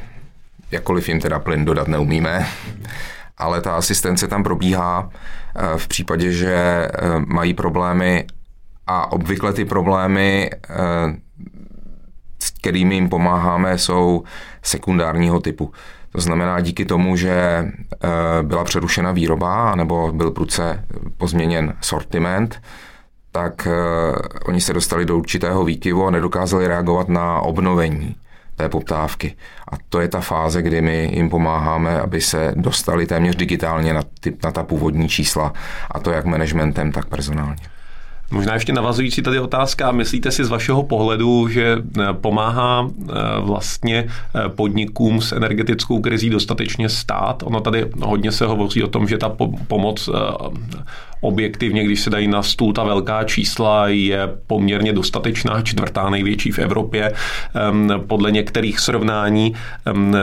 jakkoliv 0.72 1.10
jim 1.10 1.20
teda 1.20 1.40
plyn 1.40 1.66
dodat 1.66 1.88
neumíme, 1.88 2.48
ale 3.38 3.62
ta 3.62 3.76
asistence 3.76 4.28
tam 4.28 4.44
probíhá 4.44 5.10
eh, 5.10 5.78
v 5.78 5.88
případě, 5.88 6.32
že 6.32 6.56
eh, 6.56 6.90
mají 7.26 7.54
problémy 7.54 8.26
a 8.88 9.12
obvykle 9.12 9.54
ty 9.54 9.66
problémy, 9.66 10.50
s 12.40 12.50
kterými 12.50 12.96
jim 12.96 13.10
pomáháme, 13.10 13.78
jsou 13.78 14.24
sekundárního 14.62 15.40
typu. 15.40 15.72
To 16.16 16.22
znamená 16.22 16.60
díky 16.60 16.86
tomu, 16.86 17.16
že 17.16 17.32
eh, 17.32 18.10
byla 18.44 18.64
přerušena 18.64 19.12
výroba 19.12 19.76
nebo 19.76 20.12
byl 20.12 20.32
pruce 20.32 20.86
pozměněn 21.18 21.74
sortiment, 21.82 22.62
tak 23.32 23.68
eh, 23.68 23.72
oni 24.46 24.62
se 24.62 24.74
dostali 24.74 25.06
do 25.06 25.18
určitého 25.18 25.64
výkyvu 25.64 26.08
a 26.08 26.12
nedokázali 26.12 26.68
reagovat 26.68 27.10
na 27.10 27.40
obnovení 27.40 28.16
té 28.56 28.70
poptávky. 28.70 29.36
A 29.72 29.76
to 29.90 30.00
je 30.00 30.08
ta 30.08 30.22
fáze, 30.22 30.62
kdy 30.62 30.82
my 30.82 31.12
jim 31.14 31.30
pomáháme, 31.30 32.00
aby 32.00 32.22
se 32.22 32.54
dostali 32.56 33.06
téměř 33.06 33.36
digitálně 33.36 33.94
na, 33.94 34.02
ty, 34.20 34.38
na 34.44 34.52
ta 34.52 34.64
původní 34.64 35.10
čísla, 35.10 35.54
a 35.92 36.00
to 36.00 36.12
jak 36.12 36.26
managementem, 36.26 36.92
tak 36.92 37.06
personálně. 37.06 37.75
Možná 38.32 38.54
ještě 38.54 38.74
navazující 38.74 39.22
tady 39.22 39.40
otázka. 39.40 39.92
Myslíte 39.92 40.32
si 40.32 40.46
z 40.46 40.50
vašeho 40.50 40.84
pohledu, 40.84 41.48
že 41.48 41.78
eh, 41.78 42.14
pomáhá 42.14 42.90
eh, 42.90 43.14
vlastně 43.40 44.08
eh, 44.36 44.50
podnikům 44.50 45.22
s 45.22 45.32
energetickou 45.32 46.02
krizí 46.02 46.30
dostatečně 46.30 46.90
stát? 46.90 47.44
Ono 47.44 47.62
tady 47.62 47.86
hodně 48.02 48.32
se 48.32 48.46
hovoří 48.46 48.84
o 48.84 48.88
tom, 48.88 49.08
že 49.08 49.18
ta 49.18 49.36
pomoc 49.68 50.10
objektivně, 51.22 51.84
když 51.84 52.02
se 52.02 52.10
dají 52.10 52.28
na 52.28 52.44
stůl 52.44 52.74
ta 52.74 52.84
velká 52.84 53.24
čísla, 53.24 53.88
je 53.88 54.30
poměrně 54.48 54.94
dostatečná, 54.94 55.62
čtvrtá 55.62 56.10
největší 56.10 56.52
v 56.52 56.60
Evropě 56.60 57.14
ehm, 57.54 57.90
podle 58.08 58.32
některých 58.32 58.80
srovnání. 58.80 59.54
Ehm, 59.86 60.16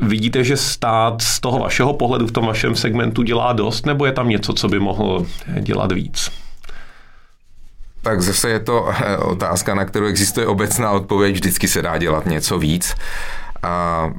vidíte, 0.00 0.44
že 0.44 0.56
stát 0.56 1.22
z 1.22 1.40
toho 1.40 1.58
vašeho 1.58 1.92
pohledu 1.92 2.26
v 2.26 2.32
tom 2.32 2.46
vašem 2.46 2.74
segmentu 2.74 3.22
dělá 3.22 3.52
dost, 3.52 3.86
nebo 3.86 4.06
je 4.06 4.12
tam 4.12 4.28
něco, 4.28 4.52
co 4.52 4.68
by 4.68 4.78
mohl 4.78 5.26
dělat 5.60 5.92
víc? 5.92 6.47
Tak 8.08 8.22
zase 8.22 8.50
je 8.50 8.60
to 8.60 8.88
eh, 8.88 9.16
otázka, 9.16 9.74
na 9.74 9.84
kterou 9.84 10.06
existuje 10.06 10.46
obecná 10.46 10.90
odpověď. 10.90 11.34
Vždycky 11.34 11.68
se 11.68 11.82
dá 11.82 11.98
dělat 11.98 12.26
něco 12.26 12.58
víc. 12.58 12.94
A 13.62 14.10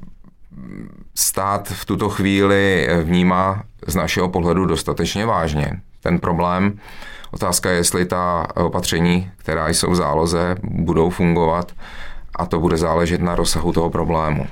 stát 1.15 1.69
v 1.69 1.85
tuto 1.85 2.09
chvíli 2.09 2.89
vnímá 3.03 3.63
z 3.87 3.95
našeho 3.95 4.29
pohledu 4.29 4.65
dostatečně 4.65 5.25
vážně 5.25 5.81
ten 6.01 6.19
problém. 6.19 6.79
Otázka 7.31 7.69
je, 7.69 7.77
jestli 7.77 8.05
ta 8.05 8.47
opatření, 8.55 9.31
která 9.37 9.69
jsou 9.69 9.91
v 9.91 9.95
záloze, 9.95 10.55
budou 10.63 11.09
fungovat 11.09 11.71
a 12.35 12.45
to 12.45 12.59
bude 12.59 12.77
záležet 12.77 13.21
na 13.21 13.35
rozsahu 13.35 13.73
toho 13.73 13.89
problému. 13.89 14.47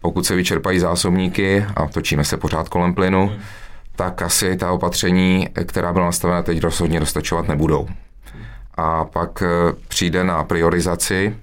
Pokud 0.00 0.26
se 0.26 0.36
vyčerpají 0.36 0.78
zásobníky 0.78 1.66
a 1.76 1.86
točíme 1.86 2.24
se 2.24 2.36
pořád 2.36 2.68
kolem 2.68 2.94
plynu, 2.94 3.32
tak 3.96 4.22
asi 4.22 4.56
ta 4.56 4.72
opatření, 4.72 5.48
která 5.64 5.92
byla 5.92 6.04
nastavena 6.04 6.42
teď, 6.42 6.60
rozhodně 6.60 7.00
dostačovat 7.00 7.48
nebudou 7.48 7.88
a 8.74 9.04
pak 9.04 9.42
eh, 9.42 9.72
přijde 9.88 10.24
na 10.24 10.44
priorizaci, 10.44 11.36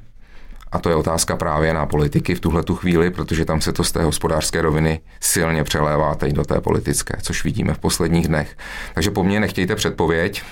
a 0.72 0.80
to 0.80 0.90
je 0.90 0.96
otázka 0.96 1.36
právě 1.36 1.74
na 1.74 1.86
politiky 1.86 2.36
v 2.36 2.40
tuhle 2.40 2.64
tu 2.64 2.76
chvíli, 2.76 3.12
protože 3.12 3.46
tam 3.46 3.62
se 3.62 3.74
to 3.74 3.84
z 3.84 3.92
té 3.92 4.04
hospodářské 4.04 4.62
roviny 4.62 5.02
silně 5.20 5.64
přelévá 5.64 6.16
teď 6.16 6.34
do 6.34 6.44
té 6.44 6.62
politické, 6.62 7.18
což 7.22 7.44
vidíme 7.44 7.74
v 7.74 7.80
posledních 7.80 8.28
dnech. 8.28 8.58
Takže 8.94 9.12
po 9.12 9.24
mně 9.24 9.40
nechtějte 9.40 9.76
předpověď. 9.76 10.44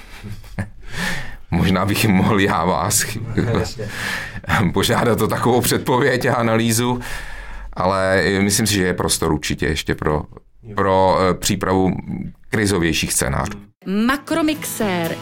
Možná 1.52 1.86
bych 1.86 2.08
mohl 2.08 2.40
já 2.40 2.66
vás 2.66 3.06
požádat 4.74 5.22
o 5.22 5.28
takovou 5.28 5.62
předpověď 5.62 6.26
a 6.26 6.34
analýzu, 6.34 7.00
ale 7.74 8.24
myslím 8.40 8.68
si, 8.68 8.74
že 8.74 8.84
je 8.84 8.94
prostor 8.94 9.32
určitě 9.32 9.66
ještě 9.66 9.96
pro, 9.96 10.24
pro 10.76 11.20
eh, 11.20 11.34
přípravu 11.34 11.92
krizovějších 12.50 13.14
scénářů. 13.14 13.60
Makromixér 14.08 15.16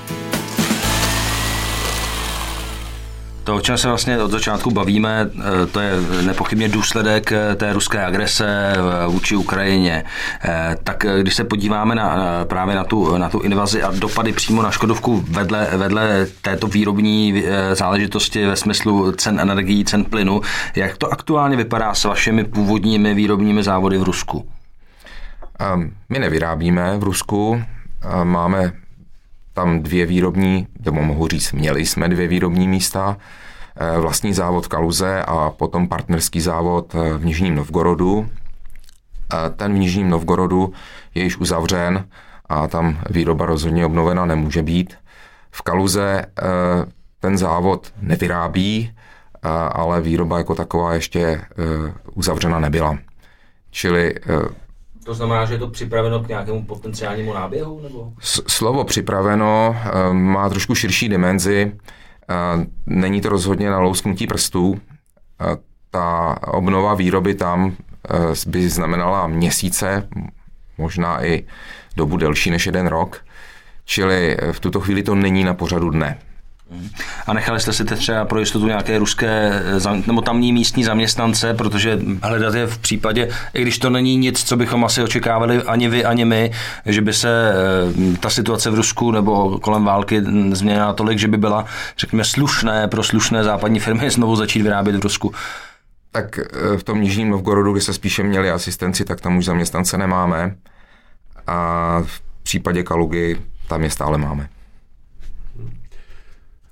To, 3.45 3.55
o 3.55 3.61
čem 3.61 3.77
se 3.77 3.87
vlastně 3.87 4.23
od 4.23 4.31
začátku 4.31 4.71
bavíme, 4.71 5.29
eh, 5.39 5.65
to 5.65 5.79
je 5.79 5.91
nepochybně 6.21 6.69
důsledek 6.69 7.31
eh, 7.31 7.55
té 7.55 7.73
ruské 7.73 8.05
agrese 8.05 8.73
eh, 8.73 9.07
vůči 9.07 9.35
Ukrajině. 9.35 10.03
Tak 10.83 11.05
když 11.21 11.35
se 11.35 11.43
podíváme 11.43 11.95
na, 11.95 12.15
právě 12.45 12.75
na 12.75 12.83
tu, 12.83 13.17
na 13.17 13.29
tu 13.29 13.39
invazi 13.39 13.83
a 13.83 13.91
dopady 13.91 14.33
přímo 14.33 14.61
na 14.61 14.71
Škodovku 14.71 15.25
vedle, 15.29 15.67
vedle 15.77 16.27
této 16.41 16.67
výrobní 16.67 17.43
záležitosti 17.73 18.45
ve 18.45 18.55
smyslu 18.55 19.11
cen 19.11 19.39
energií, 19.39 19.85
cen 19.85 20.05
plynu, 20.05 20.41
jak 20.75 20.97
to 20.97 21.13
aktuálně 21.13 21.57
vypadá 21.57 21.93
s 21.93 22.03
vašimi 22.03 22.43
původními 22.43 23.13
výrobními 23.13 23.63
závody 23.63 23.97
v 23.97 24.03
Rusku? 24.03 24.49
Ehm, 25.59 25.91
my 26.09 26.19
nevyrábíme 26.19 26.97
v 26.97 27.03
Rusku, 27.03 27.63
máme 28.23 28.71
tam 29.55 29.79
dvě 29.79 30.05
výrobní, 30.05 30.67
nebo 30.85 31.01
mohu 31.01 31.27
říct, 31.27 31.51
měli 31.51 31.85
jsme 31.85 32.09
dvě 32.09 32.27
výrobní 32.27 32.67
místa, 32.67 33.17
eh, 33.75 33.99
vlastní 33.99 34.33
závod 34.33 34.65
v 34.65 34.67
Kaluze 34.67 35.23
a 35.27 35.49
potom 35.49 35.87
partnerský 35.87 36.41
závod 36.41 36.95
eh, 36.95 37.17
v 37.17 37.25
Nižním 37.25 37.55
Novgorodu. 37.55 38.29
Ten 39.55 39.73
v 39.73 39.77
Nižním 39.77 40.09
Novgorodu 40.09 40.73
je 41.15 41.23
již 41.23 41.37
uzavřen 41.37 42.07
a 42.45 42.67
tam 42.67 42.99
výroba 43.09 43.45
rozhodně 43.45 43.85
obnovena 43.85 44.25
nemůže 44.25 44.63
být. 44.63 44.93
V 45.51 45.61
Kaluze 45.61 46.25
eh, 46.25 46.45
ten 47.19 47.37
závod 47.37 47.93
nevyrábí, 48.01 48.91
ale 49.71 50.01
výroba 50.01 50.37
jako 50.37 50.55
taková 50.55 50.93
ještě 50.93 51.41
uzavřena 52.13 52.59
nebyla. 52.59 52.97
Čili 53.71 54.13
to 55.05 55.13
znamená, 55.13 55.45
že 55.45 55.53
je 55.53 55.57
to 55.57 55.67
připraveno 55.67 56.19
k 56.19 56.27
nějakému 56.27 56.65
potenciálnímu 56.65 57.33
náběhu? 57.33 57.81
Nebo? 57.81 58.13
Slovo 58.47 58.83
připraveno 58.83 59.75
eh, 59.79 60.13
má 60.13 60.49
trošku 60.49 60.75
širší 60.75 61.09
dimenzi. 61.09 61.71
Eh, 62.29 62.65
není 62.85 63.21
to 63.21 63.29
rozhodně 63.29 63.69
na 63.69 63.79
lousknutí 63.79 64.27
prstů. 64.27 64.81
Eh, 65.41 65.57
ta 65.91 66.37
obnova 66.47 66.93
výroby 66.93 67.33
tam 67.35 67.75
by 68.47 68.69
znamenala 68.69 69.27
měsíce, 69.27 70.09
možná 70.77 71.25
i 71.25 71.45
dobu 71.95 72.17
delší 72.17 72.51
než 72.51 72.65
jeden 72.65 72.87
rok. 72.87 73.25
Čili 73.85 74.37
v 74.51 74.59
tuto 74.59 74.79
chvíli 74.79 75.03
to 75.03 75.15
není 75.15 75.43
na 75.43 75.53
pořadu 75.53 75.89
dne. 75.89 76.17
A 77.27 77.33
nechali 77.33 77.59
jste 77.59 77.73
si 77.73 77.85
teď 77.85 77.99
třeba 77.99 78.25
pro 78.25 78.39
jistotu 78.39 78.67
nějaké 78.67 78.97
ruské 78.97 79.63
nebo 80.07 80.21
tamní 80.21 80.53
místní 80.53 80.83
zaměstnance, 80.83 81.53
protože 81.53 81.99
hledat 82.21 82.53
je 82.53 82.67
v 82.67 82.77
případě, 82.77 83.29
i 83.53 83.61
když 83.61 83.79
to 83.79 83.89
není 83.89 84.17
nic, 84.17 84.43
co 84.43 84.57
bychom 84.57 84.85
asi 84.85 85.03
očekávali 85.03 85.61
ani 85.61 85.89
vy, 85.89 86.05
ani 86.05 86.25
my, 86.25 86.51
že 86.85 87.01
by 87.01 87.13
se 87.13 87.53
eh, 88.13 88.17
ta 88.17 88.29
situace 88.29 88.69
v 88.69 88.75
Rusku 88.75 89.11
nebo 89.11 89.59
kolem 89.59 89.83
války 89.83 90.21
změnila 90.51 90.93
tolik, 90.93 91.19
že 91.19 91.27
by 91.27 91.37
byla, 91.37 91.65
řekněme, 91.97 92.23
slušné 92.23 92.87
pro 92.87 93.03
slušné 93.03 93.43
západní 93.43 93.79
firmy 93.79 94.09
znovu 94.09 94.35
začít 94.35 94.61
vyrábět 94.61 94.95
v 94.95 95.03
Rusku. 95.03 95.33
Tak 96.11 96.39
eh, 96.39 96.77
v 96.77 96.83
tom 96.83 97.01
Nižním 97.01 97.29
Novgorodu, 97.29 97.71
kde 97.71 97.81
se 97.81 97.93
spíše 97.93 98.23
měli 98.23 98.51
asistenci, 98.51 99.05
tak 99.05 99.21
tam 99.21 99.37
už 99.37 99.45
zaměstnance 99.45 99.97
nemáme. 99.97 100.55
A 101.47 101.99
v 102.05 102.21
případě 102.43 102.83
Kalugy 102.83 103.37
tam 103.67 103.83
je 103.83 103.89
stále 103.89 104.17
máme. 104.17 104.49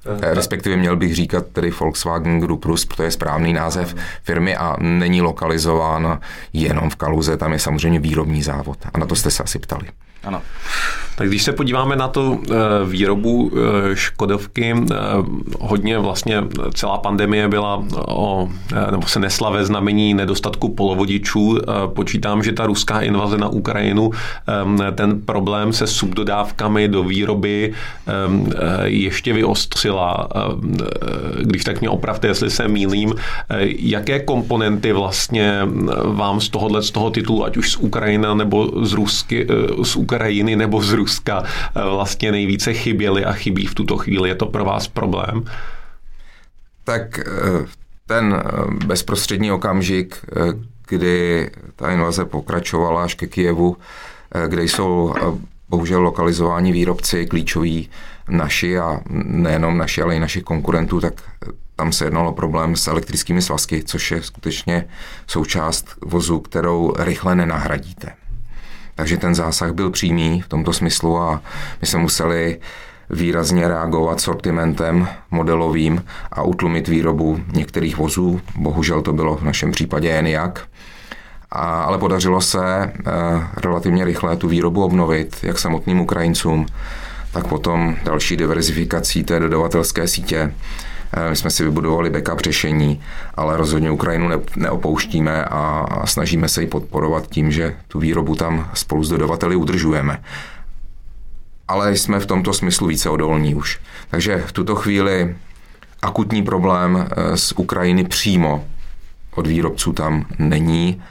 Eh, 0.06 0.34
respektive 0.34 0.78
měl 0.78 0.96
bych 0.96 1.16
říkat 1.16 1.46
tedy 1.48 1.72
Volkswagen 1.80 2.40
Group 2.40 2.66
Rus, 2.66 2.86
protože 2.86 3.04
je 3.04 3.12
správný 3.12 3.54
název 3.54 3.96
firmy 4.24 4.56
a 4.56 4.76
není 4.80 5.22
lokalizován 5.22 6.20
jenom 6.54 6.90
v 6.90 6.96
Kaluze, 6.96 7.38
tam 7.38 7.54
je 7.54 7.60
samozřejmě 7.60 8.00
výrobní 8.00 8.44
závod. 8.44 8.78
A 8.94 8.98
na 8.98 9.06
to 9.06 9.16
jste 9.16 9.32
se 9.32 9.44
asi 9.44 9.60
ptali. 9.60 9.88
Ano. 10.24 10.42
Tak 11.16 11.28
když 11.28 11.44
se 11.44 11.52
podíváme 11.52 11.96
na 11.96 12.08
tu 12.08 12.44
eh, 12.44 12.56
výrobu 12.86 13.52
eh, 13.54 13.96
Škodovky, 13.96 14.76
eh, 14.76 14.96
hodně 15.60 16.00
vlastně 16.00 16.44
celá 16.74 16.98
pandemie 16.98 17.48
byla 17.48 17.84
o, 18.08 18.50
nebo 18.92 19.08
se 19.08 19.20
nesla 19.20 19.50
ve 19.50 19.66
znamení 19.66 20.14
nedostatku 20.14 20.70
polovodičů. 20.70 21.58
Počítám, 21.94 22.44
že 22.44 22.52
ta 22.52 22.66
ruská 22.66 23.02
invaze 23.02 23.38
na 23.38 23.48
Ukrajinu 23.48 24.12
ten 24.96 25.22
problém 25.22 25.74
se 25.74 25.88
subdodávkami 25.88 26.88
do 26.88 27.04
výroby 27.04 27.74
ještě 28.84 29.34
vyostřila. 29.34 30.28
Když 31.42 31.64
tak 31.64 31.82
mě 31.82 31.90
opravte, 31.90 32.28
jestli 32.28 32.50
se 32.52 32.68
mýlím, 32.68 33.14
jaké 33.80 34.20
komponenty 34.20 34.94
vlastně 34.94 35.62
vám 36.04 36.42
z 36.42 36.50
tohohle 36.50 36.82
z 36.82 36.92
toho 36.92 37.10
titulu, 37.10 37.46
ať 37.46 37.58
už 37.58 37.72
z 37.72 37.76
Ukrajiny 37.76 38.28
nebo 38.36 38.72
z, 38.86 38.94
Rusky, 38.94 39.48
z 39.84 39.96
Ukrajiny, 39.96 40.13
Ukrajiny 40.14 40.56
nebo 40.56 40.82
z 40.82 40.94
Ruska 40.94 41.44
vlastně 41.74 42.32
nejvíce 42.32 42.74
chyběly 42.74 43.26
a 43.26 43.32
chybí 43.34 43.66
v 43.66 43.76
tuto 43.76 43.98
chvíli. 43.98 44.30
Je 44.30 44.36
to 44.36 44.46
pro 44.46 44.66
vás 44.66 44.88
problém? 44.88 45.46
Tak 46.84 47.20
ten 48.08 48.44
bezprostřední 48.86 49.52
okamžik, 49.52 50.26
kdy 50.88 51.50
ta 51.76 51.92
invaze 51.92 52.26
pokračovala 52.26 53.04
až 53.04 53.14
ke 53.14 53.28
Kijevu, 53.28 53.78
kde 54.48 54.64
jsou 54.64 55.14
bohužel 55.70 56.02
lokalizování 56.02 56.72
výrobci 56.72 57.26
klíčoví 57.26 57.90
naši 58.30 58.78
a 58.78 59.00
nejenom 59.10 59.78
naši, 59.78 60.02
ale 60.02 60.16
i 60.16 60.20
našich 60.20 60.44
konkurentů, 60.44 61.00
tak 61.02 61.14
tam 61.76 61.92
se 61.92 62.06
jednalo 62.06 62.34
problém 62.34 62.76
s 62.76 62.88
elektrickými 62.88 63.42
svazky, 63.42 63.84
což 63.84 64.12
je 64.12 64.24
skutečně 64.24 64.86
součást 65.28 65.96
vozu, 66.02 66.40
kterou 66.40 66.94
rychle 66.98 67.36
nenahradíte. 67.36 68.12
Takže 68.96 69.18
ten 69.18 69.36
zásah 69.36 69.72
byl 69.72 69.90
přímý 69.90 70.42
v 70.42 70.48
tomto 70.48 70.74
smyslu 70.74 71.18
a 71.20 71.42
my 71.82 71.88
jsme 71.88 72.00
museli 72.00 72.60
výrazně 73.10 73.68
reagovat 73.68 74.22
sortimentem 74.22 75.08
modelovým 75.32 76.06
a 76.32 76.42
utlumit 76.44 76.88
výrobu 76.88 77.40
některých 77.54 77.98
vozů. 77.98 78.42
Bohužel 78.56 79.02
to 79.02 79.14
bylo 79.14 79.36
v 79.36 79.44
našem 79.44 79.72
případě 79.72 80.08
jen 80.08 80.28
jak. 80.28 80.68
A, 81.52 81.84
ale 81.84 81.98
podařilo 81.98 82.42
se 82.42 82.66
e, 82.66 82.92
relativně 83.58 84.06
rychle 84.06 84.38
tu 84.38 84.48
výrobu 84.48 84.84
obnovit, 84.84 85.36
jak 85.44 85.60
samotným 85.60 86.00
Ukrajincům, 86.00 86.66
tak 87.32 87.48
potom 87.48 87.96
další 88.04 88.38
diverzifikací 88.38 89.24
té 89.24 89.40
dodavatelské 89.40 90.08
sítě. 90.08 90.54
E, 91.14 91.30
my 91.30 91.36
jsme 91.36 91.50
si 91.50 91.64
vybudovali 91.64 92.10
backup 92.10 92.40
řešení, 92.40 93.02
ale 93.36 93.58
rozhodně 93.58 93.92
Ukrajinu 93.92 94.28
ne, 94.28 94.40
neopouštíme 94.56 95.46
a, 95.46 95.86
a 95.92 96.06
snažíme 96.08 96.50
se 96.50 96.62
ji 96.62 96.68
podporovat 96.68 97.28
tím, 97.28 97.52
že 97.52 97.76
tu 97.88 98.00
výrobu 98.00 98.36
tam 98.36 98.70
spolu 98.74 99.04
s 99.04 99.10
dodavateli 99.10 99.56
udržujeme. 99.56 100.24
Ale 101.68 101.96
jsme 101.96 102.20
v 102.20 102.26
tomto 102.26 102.54
smyslu 102.54 102.88
více 102.88 103.10
odolní 103.10 103.56
už. 103.56 103.80
Takže 104.10 104.44
v 104.48 104.52
tuto 104.52 104.76
chvíli 104.76 105.36
akutní 106.02 106.44
problém 106.44 106.98
e, 106.98 107.38
z 107.38 107.52
Ukrajiny 107.52 108.04
přímo 108.04 108.66
od 109.36 109.48
výrobců 109.48 109.94
tam 109.94 110.26
není 110.40 111.02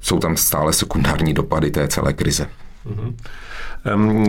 jsou 0.00 0.18
tam 0.18 0.36
stále 0.36 0.72
sekundární 0.72 1.34
dopady 1.34 1.70
té 1.70 1.88
celé 1.88 2.12
krize. 2.12 2.48
Mm-hmm. 2.88 3.14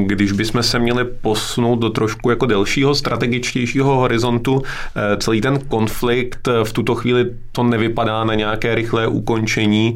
Když 0.05 0.31
bychom 0.31 0.63
se 0.63 0.79
měli 0.79 1.05
posunout 1.05 1.75
do 1.75 1.89
trošku 1.89 2.29
jako 2.29 2.45
delšího, 2.45 2.95
strategičtějšího 2.95 3.95
horizontu, 3.95 4.63
eh, 4.95 5.17
celý 5.17 5.41
ten 5.41 5.59
konflikt 5.59 6.47
eh, 6.47 6.63
v 6.63 6.73
tuto 6.73 6.95
chvíli 6.95 7.25
to 7.51 7.63
nevypadá 7.63 8.23
na 8.23 8.35
nějaké 8.35 8.75
rychlé 8.75 9.07
ukončení. 9.07 9.95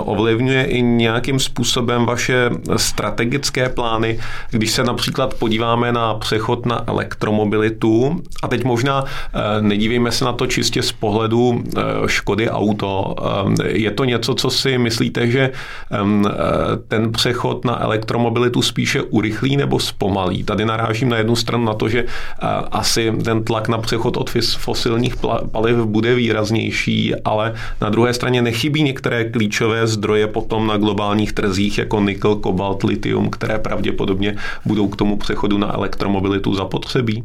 Ovlivňuje 0.00 0.64
i 0.64 0.82
nějakým 0.82 1.38
způsobem 1.38 2.06
vaše 2.06 2.50
strategické 2.76 3.68
plány, 3.68 4.18
když 4.50 4.70
se 4.70 4.84
například 4.84 5.34
podíváme 5.34 5.92
na 5.92 6.14
přechod 6.14 6.66
na 6.66 6.84
elektromobilitu 6.86 8.22
a 8.42 8.48
teď 8.48 8.64
možná 8.64 9.04
eh, 9.04 9.62
nedívejme 9.62 10.12
se 10.12 10.24
na 10.24 10.32
to 10.32 10.46
čistě 10.46 10.82
z 10.82 10.92
pohledu 10.92 11.64
Škody 12.06 12.50
auto. 12.50 13.14
Je 13.64 13.90
to 13.90 14.04
něco, 14.04 14.34
co 14.34 14.50
si 14.50 14.78
myslíte, 14.78 15.26
že 15.26 15.50
ten 16.88 17.12
přechod 17.12 17.64
na 17.64 17.74
elektromobilitu 17.84 18.62
spíše 18.62 19.02
urychlí 19.02 19.56
nebo 19.56 19.80
zpomalí. 19.80 20.44
Tady 20.44 20.64
narážím 20.64 21.08
na 21.08 21.16
jednu 21.16 21.36
stranu 21.36 21.64
na 21.64 21.74
to, 21.74 21.88
že 21.88 22.04
asi 22.70 23.12
ten 23.24 23.44
tlak 23.44 23.68
na 23.68 23.78
přechod 23.78 24.16
od 24.16 24.30
fosilních 24.58 25.16
paliv 25.52 25.76
bude 25.76 26.14
výraznější, 26.14 27.14
ale 27.24 27.54
na 27.80 27.90
druhé 27.90 28.14
straně 28.14 28.42
nechybí 28.42 28.82
některé 28.82 29.24
klíčové 29.24 29.86
zdroje 29.86 30.26
potom 30.26 30.66
na 30.66 30.76
globálních 30.76 31.32
trzích, 31.32 31.78
jako 31.78 32.00
nikl, 32.00 32.34
kobalt, 32.34 32.82
litium, 32.82 33.30
které 33.30 33.58
pravděpodobně 33.58 34.36
budou 34.64 34.88
k 34.88 34.96
tomu 34.96 35.16
přechodu 35.16 35.58
na 35.58 35.74
elektromobilitu 35.74 36.54
zapotřebí? 36.54 37.24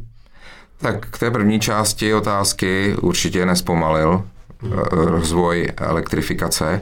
Tak 0.81 1.07
k 1.09 1.19
té 1.19 1.31
první 1.31 1.59
části 1.59 2.13
otázky 2.13 2.95
určitě 3.01 3.45
nespomalil 3.45 4.23
hmm. 4.61 4.71
rozvoj 4.91 5.67
elektrifikace 5.77 6.81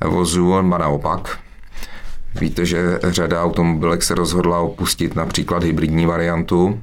vozů, 0.00 0.54
a 0.54 0.62
naopak. 0.62 1.38
Víte, 2.40 2.66
že 2.66 2.98
řada 3.02 3.42
automobilek 3.42 4.02
se 4.02 4.14
rozhodla 4.14 4.60
opustit 4.60 5.16
například 5.16 5.64
hybridní 5.64 6.06
variantu, 6.06 6.80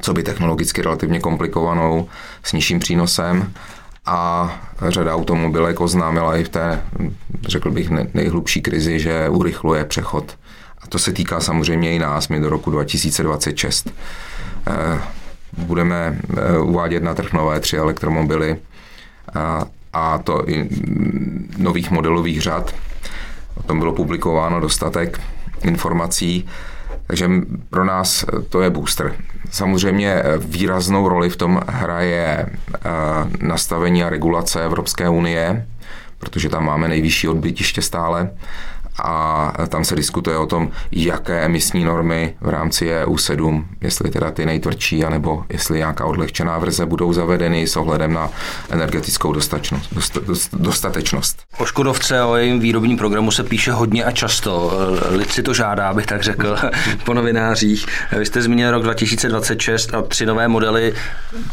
co 0.00 0.14
by 0.14 0.22
technologicky 0.22 0.82
relativně 0.82 1.20
komplikovanou, 1.20 2.08
s 2.42 2.52
nižším 2.52 2.78
přínosem 2.78 3.52
a 4.06 4.50
řada 4.88 5.14
automobilek 5.14 5.80
oznámila 5.80 6.36
i 6.36 6.44
v 6.44 6.48
té, 6.48 6.82
řekl 7.48 7.70
bych, 7.70 7.90
nejhlubší 7.90 8.62
krizi, 8.62 9.00
že 9.00 9.28
urychluje 9.28 9.84
přechod. 9.84 10.38
A 10.80 10.86
to 10.86 10.98
se 10.98 11.12
týká 11.12 11.40
samozřejmě 11.40 11.94
i 11.94 11.98
nás, 11.98 12.28
my 12.28 12.40
do 12.40 12.48
roku 12.48 12.70
2026. 12.70 13.94
Eh, 14.66 14.98
budeme 15.58 16.18
eh, 16.36 16.58
uvádět 16.58 17.02
na 17.02 17.14
trh 17.14 17.32
nové 17.32 17.60
tři 17.60 17.76
elektromobily 17.76 18.58
a 19.92 20.18
to 20.18 20.48
i 20.48 20.68
nových 21.58 21.90
modelových 21.90 22.42
řad, 22.42 22.74
O 23.54 23.62
tom 23.62 23.78
bylo 23.78 23.92
publikováno 23.92 24.60
dostatek 24.60 25.20
informací, 25.62 26.46
takže 27.06 27.30
pro 27.70 27.84
nás 27.84 28.24
to 28.48 28.62
je 28.62 28.70
booster. 28.70 29.14
Samozřejmě 29.50 30.22
výraznou 30.38 31.08
roli 31.08 31.30
v 31.30 31.36
tom 31.36 31.60
hraje 31.68 32.46
eh, 32.46 32.90
nastavení 33.40 34.04
a 34.04 34.08
regulace 34.08 34.64
Evropské 34.64 35.08
unie, 35.08 35.66
protože 36.18 36.48
tam 36.48 36.64
máme 36.64 36.88
nejvyšší 36.88 37.28
odbytiště 37.28 37.82
stále 37.82 38.30
a 38.98 39.52
tam 39.68 39.84
se 39.84 39.96
diskutuje 39.96 40.36
o 40.38 40.46
tom, 40.46 40.70
jaké 40.92 41.40
emisní 41.40 41.84
normy 41.84 42.34
v 42.40 42.48
rámci 42.48 42.90
EU7, 43.04 43.64
jestli 43.80 44.10
teda 44.10 44.30
ty 44.30 44.46
nejtvrdší, 44.46 45.04
anebo 45.04 45.44
jestli 45.48 45.78
nějaká 45.78 46.04
odlehčená 46.04 46.58
verze 46.58 46.86
budou 46.86 47.12
zavedeny 47.12 47.66
s 47.66 47.76
ohledem 47.76 48.12
na 48.12 48.30
energetickou 48.70 49.32
dostatečnost. 49.32 49.92
dostatečnost. 50.52 51.42
O 51.58 51.64
Škodovce, 51.66 52.22
o 52.22 52.36
jejím 52.36 52.60
výrobním 52.60 52.96
programu 52.98 53.30
se 53.30 53.42
píše 53.44 53.72
hodně 53.72 54.04
a 54.04 54.10
často. 54.10 54.72
Lid 55.10 55.32
si 55.32 55.42
to 55.42 55.54
žádá, 55.54 55.88
abych 55.88 56.06
tak 56.06 56.22
řekl, 56.22 56.56
po 57.04 57.14
novinářích. 57.14 57.86
Vy 58.18 58.26
jste 58.26 58.42
zmínil 58.42 58.70
rok 58.70 58.82
2026 58.82 59.94
a 59.94 60.02
tři 60.02 60.26
nové 60.26 60.48
modely. 60.48 60.94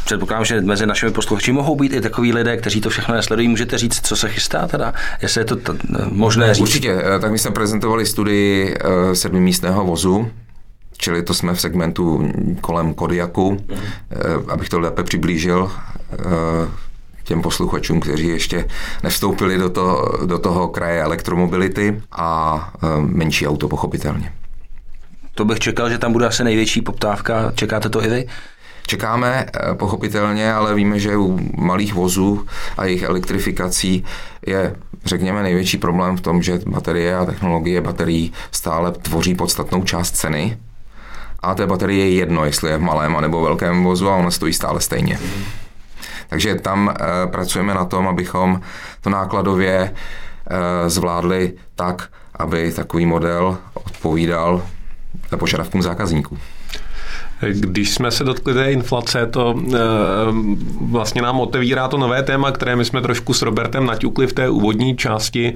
Předpokládám, 0.06 0.46
že 0.46 0.62
mezi 0.62 0.86
našimi 0.86 1.12
posluchači 1.12 1.52
mohou 1.52 1.76
být 1.76 1.94
i 1.94 2.02
takový 2.02 2.34
lidé, 2.34 2.58
kteří 2.58 2.82
to 2.82 2.90
všechno 2.90 3.16
nesledují. 3.16 3.48
Můžete 3.48 3.78
říct, 3.78 4.08
co 4.08 4.16
se 4.16 4.30
chystá 4.30 4.68
teda? 4.68 4.94
Jestli 5.22 5.42
je 5.42 5.46
to 5.46 5.56
t- 5.56 5.74
možné 6.12 6.54
říct? 6.54 6.62
Určitě. 6.62 6.98
Tak 7.22 7.29
tak 7.30 7.34
my 7.34 7.40
jsme 7.40 7.52
prezentovali 7.52 8.06
studii 8.06 8.76
uh, 8.76 9.14
sedmimístného 9.14 9.86
vozu, 9.86 10.32
čili 10.98 11.24
to 11.24 11.34
jsme 11.34 11.54
v 11.54 11.62
segmentu 11.62 12.32
kolem 12.62 12.94
Kodiaku, 12.94 13.48
uh, 13.48 13.58
abych 14.48 14.70
to 14.70 14.80
lépe 14.80 15.04
přiblížil 15.04 15.64
uh, 15.64 15.72
těm 17.24 17.42
posluchačům, 17.42 18.00
kteří 18.00 18.28
ještě 18.28 18.66
nevstoupili 19.04 19.58
do, 19.58 19.70
to, 19.70 20.12
do 20.26 20.40
toho 20.40 20.68
kraje 20.68 21.04
elektromobility 21.04 22.02
a 22.12 22.56
uh, 22.84 23.06
menší 23.06 23.48
auto 23.48 23.68
pochopitelně. 23.68 24.34
To 25.36 25.46
bych 25.46 25.60
čekal, 25.60 25.90
že 25.90 25.98
tam 25.98 26.14
bude 26.14 26.28
asi 26.28 26.44
největší 26.44 26.82
poptávka. 26.82 27.52
Čekáte 27.56 27.90
to 27.90 28.04
i 28.04 28.08
vy? 28.08 28.28
Čekáme 28.88 29.46
pochopitelně, 29.74 30.54
ale 30.54 30.76
víme, 30.76 31.00
že 31.00 31.18
u 31.18 31.40
malých 31.58 31.94
vozů 31.94 32.46
a 32.78 32.86
jejich 32.86 33.04
elektrifikací 33.04 34.06
je 34.48 34.76
řekněme, 35.06 35.44
největší 35.44 35.78
problém 35.78 36.18
v 36.18 36.22
tom, 36.22 36.42
že 36.42 36.60
baterie 36.68 37.18
a 37.18 37.26
technologie 37.26 37.82
baterií 37.82 38.34
stále 38.52 38.92
tvoří 38.92 39.36
podstatnou 39.36 39.84
část 39.84 40.12
ceny. 40.12 40.58
A 41.40 41.56
té 41.56 41.68
baterie 41.68 42.06
je 42.06 42.16
jedno, 42.16 42.46
jestli 42.46 42.72
je 42.72 42.78
v 42.78 42.82
malém 42.82 43.22
nebo 43.22 43.42
velkém 43.42 43.84
vozu 43.84 44.10
a 44.10 44.16
ona 44.16 44.32
stojí 44.32 44.54
stále 44.54 44.82
stejně. 44.82 45.20
Takže 46.30 46.56
tam 46.56 46.90
e, 46.90 47.28
pracujeme 47.28 47.74
na 47.74 47.86
tom, 47.86 48.08
abychom 48.08 48.62
to 49.02 49.10
nákladově 49.10 49.76
e, 49.76 50.90
zvládli 50.90 51.54
tak, 51.76 52.10
aby 52.36 52.72
takový 52.72 53.06
model 53.06 53.58
odpovídal 53.74 54.62
požadavkům 55.38 55.82
zákazníků. 55.82 56.38
Když 57.52 57.92
jsme 57.92 58.12
se 58.12 58.24
dotkli 58.24 58.54
té 58.54 58.72
inflace, 58.72 59.26
to 59.26 59.60
e, 59.74 59.78
vlastně 60.82 61.22
nám 61.22 61.40
otevírá 61.40 61.88
to 61.88 61.98
nové 61.98 62.24
téma, 62.24 62.52
které 62.52 62.76
my 62.76 62.86
jsme 62.86 63.02
trošku 63.02 63.34
s 63.34 63.42
Robertem 63.42 63.86
naťukli 63.86 64.28
v 64.28 64.34
té 64.34 64.50
úvodní 64.50 64.98
části. 64.98 65.48
E, 65.48 65.54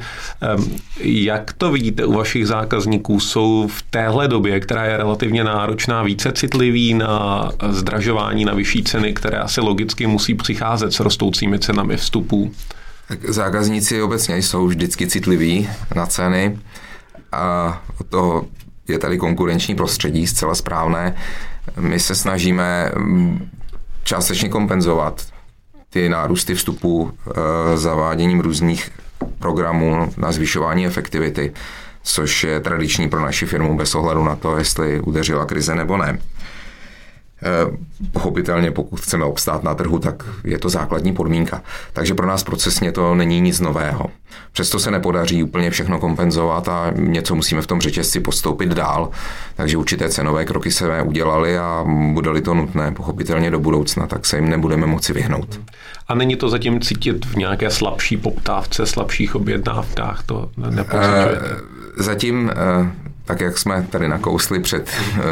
jak 0.99 1.53
to 1.53 1.71
vidíte 1.71 2.05
u 2.05 2.13
vašich 2.13 2.47
zákazníků? 2.47 3.19
Jsou 3.19 3.67
v 3.67 3.81
téhle 3.81 4.27
době, 4.27 4.59
která 4.59 4.85
je 4.85 4.97
relativně 4.97 5.43
náročná, 5.43 6.03
více 6.03 6.31
citliví 6.31 6.93
na 6.93 7.49
zdražování, 7.69 8.45
na 8.45 8.53
vyšší 8.53 8.83
ceny, 8.83 9.13
které 9.13 9.37
asi 9.37 9.61
logicky 9.61 10.07
musí 10.07 10.35
přicházet 10.35 10.93
s 10.93 10.99
rostoucími 10.99 11.59
cenami 11.59 11.97
vstupů? 11.97 12.51
Tak 13.07 13.29
zákazníci 13.29 14.01
obecně 14.01 14.37
jsou 14.37 14.67
vždycky 14.67 15.07
citliví 15.07 15.69
na 15.95 16.05
ceny 16.05 16.59
a 17.31 17.81
to 18.09 18.45
je 18.87 18.99
tady 18.99 19.17
konkurenční 19.17 19.75
prostředí, 19.75 20.27
zcela 20.27 20.55
správné. 20.55 21.15
My 21.79 21.99
se 21.99 22.15
snažíme 22.15 22.91
mm, 22.97 23.49
částečně 24.03 24.49
kompenzovat 24.49 25.25
ty 25.89 26.09
nárůsty 26.09 26.55
vstupů 26.55 27.11
e, 27.11 27.77
zaváděním 27.77 28.39
různých 28.39 28.89
programů 29.39 30.13
na 30.17 30.31
zvyšování 30.31 30.85
efektivity. 30.85 31.53
což 32.03 32.43
je 32.43 32.59
tradiční 32.59 33.09
pro 33.09 33.21
naši 33.21 33.45
firmu 33.45 33.77
bez 33.77 33.95
ohledu 33.95 34.23
na 34.23 34.35
to, 34.35 34.57
jestli 34.57 34.99
udeřila 34.99 35.45
krize 35.45 35.75
nebo 35.75 35.97
ne. 35.97 36.19
Eh, 37.43 37.77
pochopitelně, 38.11 38.71
pokud 38.71 38.99
chceme 38.99 39.25
obstát 39.25 39.63
na 39.63 39.75
trhu, 39.75 39.99
tak 39.99 40.23
je 40.43 40.59
to 40.59 40.69
základní 40.69 41.13
podmínka. 41.13 41.61
Takže 41.93 42.13
pro 42.13 42.27
nás 42.27 42.43
procesně 42.43 42.91
to 42.91 43.15
není 43.15 43.41
nic 43.41 43.59
nového. 43.59 44.05
Přesto 44.51 44.79
se 44.79 44.91
nepodaří 44.91 45.43
úplně 45.43 45.69
všechno 45.71 45.99
kompenzovat 45.99 46.67
a 46.67 46.91
něco 46.95 47.35
musíme 47.35 47.61
v 47.61 47.67
tom 47.67 47.81
řetězci 47.81 48.19
postoupit 48.19 48.69
dál. 48.69 49.09
Takže 49.55 49.77
určité 49.77 50.09
cenové 50.09 50.45
kroky 50.45 50.71
se 50.71 51.01
udělali 51.01 51.57
a 51.57 51.85
bude-li 52.13 52.41
to 52.41 52.53
nutné, 52.53 52.91
pochopitelně 52.91 53.51
do 53.51 53.59
budoucna, 53.59 54.07
tak 54.07 54.25
se 54.25 54.37
jim 54.37 54.49
nebudeme 54.49 54.87
moci 54.87 55.13
vyhnout. 55.13 55.59
A 56.07 56.15
není 56.15 56.35
to 56.35 56.49
zatím 56.49 56.81
cítit 56.81 57.25
v 57.25 57.35
nějaké 57.35 57.69
slabší 57.69 58.17
poptávce, 58.17 58.85
slabších 58.85 59.35
objednávkách? 59.35 60.23
To 60.23 60.49
nepocitujete? 60.69 61.55
Zatím 61.97 62.51
tak 63.25 63.41
jak 63.41 63.57
jsme 63.57 63.87
tady 63.89 64.07
nakousli 64.07 64.59
před, 64.59 64.89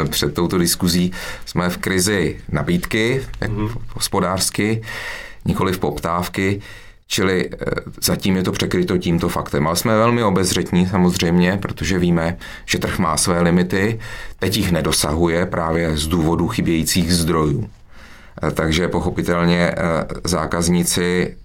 před 0.08 0.34
touto 0.34 0.58
diskuzí, 0.58 1.12
jsme 1.46 1.70
v 1.70 1.76
krizi 1.76 2.40
nabídky, 2.48 3.22
mm-hmm. 3.40 3.70
hospodářsky, 3.94 4.82
nikoli 5.44 5.72
v 5.72 5.78
poptávky, 5.78 6.62
čili 7.12 7.50
eh, 7.52 7.56
zatím 8.02 8.36
je 8.36 8.42
to 8.42 8.52
překryto 8.52 8.98
tímto 8.98 9.28
faktem. 9.28 9.66
Ale 9.66 9.76
jsme 9.76 9.96
velmi 9.96 10.22
obezřetní 10.22 10.86
samozřejmě, 10.86 11.58
protože 11.62 11.98
víme, 11.98 12.36
že 12.66 12.78
trh 12.78 12.98
má 12.98 13.16
své 13.16 13.42
limity, 13.42 14.00
teď 14.38 14.56
jich 14.56 14.72
nedosahuje 14.72 15.46
právě 15.46 15.96
z 15.96 16.06
důvodu 16.06 16.48
chybějících 16.48 17.14
zdrojů. 17.14 17.70
Eh, 18.42 18.50
takže 18.50 18.88
pochopitelně 18.88 19.58
eh, 19.58 19.74
zákazníci, 20.24 21.36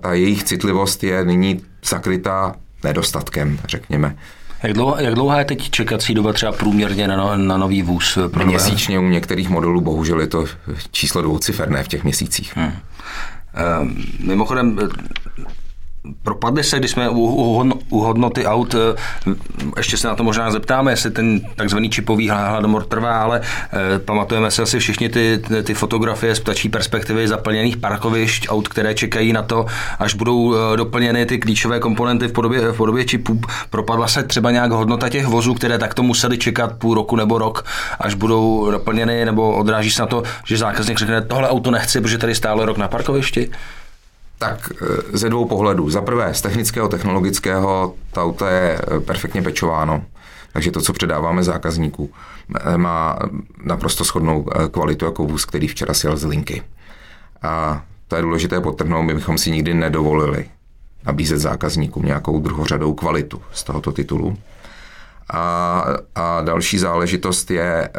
ta 0.00 0.12
jejich 0.12 0.44
citlivost 0.44 1.04
je 1.04 1.24
nyní 1.24 1.62
zakrytá 1.84 2.54
nedostatkem, 2.84 3.58
řekněme. 3.68 4.16
Jak 4.62 4.72
dlouhá, 4.72 5.00
jak 5.00 5.14
dlouhá 5.14 5.38
je 5.38 5.44
teď 5.44 5.70
čekací 5.70 6.14
doba 6.14 6.32
třeba 6.32 6.52
průměrně 6.52 7.08
na, 7.08 7.16
no, 7.16 7.36
na 7.36 7.56
nový 7.56 7.82
vůz? 7.82 8.18
Pro 8.32 8.46
Měsíčně 8.46 8.98
u 8.98 9.08
některých 9.08 9.48
modelů 9.48 9.80
bohužel 9.80 10.20
je 10.20 10.26
to 10.26 10.44
číslo 10.90 11.22
dvouciferné 11.22 11.84
v 11.84 11.88
těch 11.88 12.04
měsících. 12.04 12.56
Hmm. 12.56 12.72
Mimochodem, 14.20 14.78
Propadli 16.22 16.64
se, 16.64 16.78
když 16.78 16.90
jsme 16.90 17.08
u, 17.08 17.20
u, 17.20 17.72
u 17.90 18.00
hodnoty 18.00 18.46
aut, 18.46 18.74
eh, 18.74 19.32
ještě 19.76 19.96
se 19.96 20.08
na 20.08 20.14
to 20.14 20.24
možná 20.24 20.50
zeptáme, 20.50 20.92
jestli 20.92 21.10
ten 21.10 21.40
takzvaný 21.56 21.90
čipový 21.90 22.28
hladomor 22.28 22.84
trvá, 22.84 23.22
ale 23.22 23.40
eh, 23.40 23.98
pamatujeme 23.98 24.50
si 24.50 24.62
asi 24.62 24.78
všichni 24.78 25.08
ty, 25.08 25.42
ty 25.62 25.74
fotografie 25.74 26.34
z 26.34 26.40
ptačí 26.40 26.68
perspektivy 26.68 27.28
zaplněných 27.28 27.76
parkovišť 27.76 28.46
aut, 28.48 28.68
které 28.68 28.94
čekají 28.94 29.32
na 29.32 29.42
to, 29.42 29.66
až 29.98 30.14
budou 30.14 30.54
eh, 30.54 30.76
doplněny 30.76 31.26
ty 31.26 31.38
klíčové 31.38 31.80
komponenty 31.80 32.28
v 32.28 32.32
podobě, 32.32 32.72
v 32.72 32.76
podobě 32.76 33.04
čipů. 33.04 33.40
Propadla 33.70 34.08
se 34.08 34.22
třeba 34.22 34.50
nějak 34.50 34.70
hodnota 34.70 35.08
těch 35.08 35.26
vozů, 35.26 35.54
které 35.54 35.78
takto 35.78 36.02
museli 36.02 36.38
čekat 36.38 36.72
půl 36.72 36.94
roku 36.94 37.16
nebo 37.16 37.38
rok, 37.38 37.64
až 38.00 38.14
budou 38.14 38.70
doplněny, 38.70 39.24
nebo 39.24 39.56
odráží 39.56 39.90
se 39.90 40.02
na 40.02 40.06
to, 40.06 40.22
že 40.44 40.56
zákazník 40.58 40.98
řekne, 40.98 41.22
tohle 41.22 41.48
auto 41.48 41.70
nechci, 41.70 42.00
protože 42.00 42.18
tady 42.18 42.34
stálo 42.34 42.64
rok 42.64 42.76
na 42.76 42.88
parkovišti? 42.88 43.50
Tak 44.38 44.72
e, 44.82 45.18
ze 45.18 45.28
dvou 45.28 45.44
pohledů. 45.44 45.90
Za 45.90 46.00
prvé, 46.00 46.34
z 46.34 46.40
technického, 46.40 46.88
technologického, 46.88 47.94
to 48.12 48.22
auto 48.22 48.46
je 48.46 48.80
e, 48.96 49.00
perfektně 49.00 49.42
pečováno. 49.42 50.04
Takže 50.52 50.70
to, 50.70 50.80
co 50.80 50.92
předáváme 50.92 51.44
zákazníků, 51.44 52.10
e, 52.60 52.78
má 52.78 53.18
naprosto 53.64 54.04
shodnou 54.04 54.46
kvalitu 54.70 55.04
jako 55.04 55.24
vůz, 55.24 55.44
který 55.44 55.68
včera 55.68 55.94
sjel 55.94 56.16
z 56.16 56.24
linky. 56.24 56.62
A 57.42 57.82
to 58.08 58.16
je 58.16 58.22
důležité 58.22 58.60
potrhnout, 58.60 59.04
my 59.04 59.14
bychom 59.14 59.38
si 59.38 59.50
nikdy 59.50 59.74
nedovolili 59.74 60.48
nabízet 61.06 61.38
zákazníkům 61.38 62.04
nějakou 62.04 62.40
druhořadou 62.40 62.94
kvalitu 62.94 63.42
z 63.52 63.64
tohoto 63.64 63.92
titulu. 63.92 64.38
A, 65.32 65.84
a 66.14 66.42
další 66.42 66.78
záležitost 66.78 67.50
je, 67.50 67.90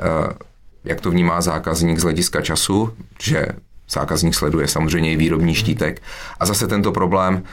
jak 0.83 1.01
to 1.01 1.11
vnímá 1.11 1.41
zákazník 1.41 1.99
z 1.99 2.03
hlediska 2.03 2.41
času, 2.41 2.93
že 3.21 3.45
zákazník 3.91 4.35
sleduje 4.35 4.67
samozřejmě 4.67 5.11
i 5.11 5.17
výrobní 5.17 5.55
štítek. 5.55 6.01
A 6.39 6.45
zase 6.45 6.67
tento 6.67 6.91
problém 6.91 7.43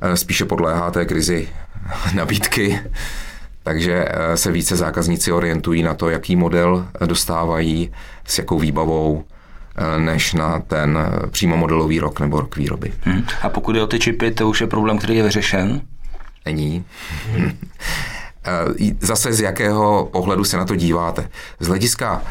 eh, 0.00 0.16
spíše 0.16 0.44
podléhá 0.44 0.90
té 0.90 1.04
krizi 1.04 1.48
nabídky, 2.14 2.80
takže 3.62 4.04
eh, 4.08 4.36
se 4.36 4.52
více 4.52 4.76
zákazníci 4.76 5.32
orientují 5.32 5.82
na 5.82 5.94
to, 5.94 6.10
jaký 6.10 6.36
model 6.36 6.86
dostávají, 7.06 7.92
s 8.26 8.38
jakou 8.38 8.58
výbavou, 8.58 9.24
eh, 9.76 9.98
než 9.98 10.34
na 10.34 10.60
ten 10.60 10.98
přímo 11.30 11.56
modelový 11.56 12.00
rok 12.00 12.20
nebo 12.20 12.40
rok 12.40 12.56
výroby. 12.56 12.92
Hmm. 13.00 13.26
A 13.42 13.48
pokud 13.48 13.76
je 13.76 13.82
o 13.82 13.86
ty 13.86 13.98
čipy, 13.98 14.30
to 14.30 14.48
už 14.48 14.60
je 14.60 14.66
problém, 14.66 14.98
který 14.98 15.16
je 15.16 15.22
vyřešen? 15.22 15.80
Není. 16.46 16.84
Hmm. 17.32 17.52
Zase 19.00 19.32
z 19.32 19.40
jakého 19.40 20.08
pohledu 20.12 20.44
se 20.44 20.56
na 20.56 20.64
to 20.64 20.76
díváte. 20.76 21.28
Z 21.60 21.66
hlediska 21.66 22.22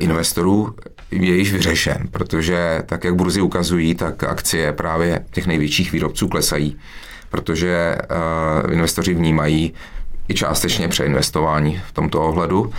investorů 0.00 0.74
je 1.10 1.36
již 1.36 1.52
vyřešen, 1.52 2.08
protože 2.10 2.82
tak, 2.86 3.04
jak 3.04 3.14
burzy 3.14 3.40
ukazují, 3.40 3.94
tak 3.94 4.24
akcie 4.24 4.72
právě 4.72 5.24
těch 5.30 5.46
největších 5.46 5.92
výrobců 5.92 6.28
klesají, 6.28 6.76
protože 7.30 7.96
uh, 8.64 8.72
investoři 8.72 9.14
vnímají 9.14 9.74
i 10.28 10.34
částečně 10.34 10.88
přeinvestování 10.88 11.80
v 11.88 11.92
tomto 11.92 12.22
ohledu. 12.22 12.72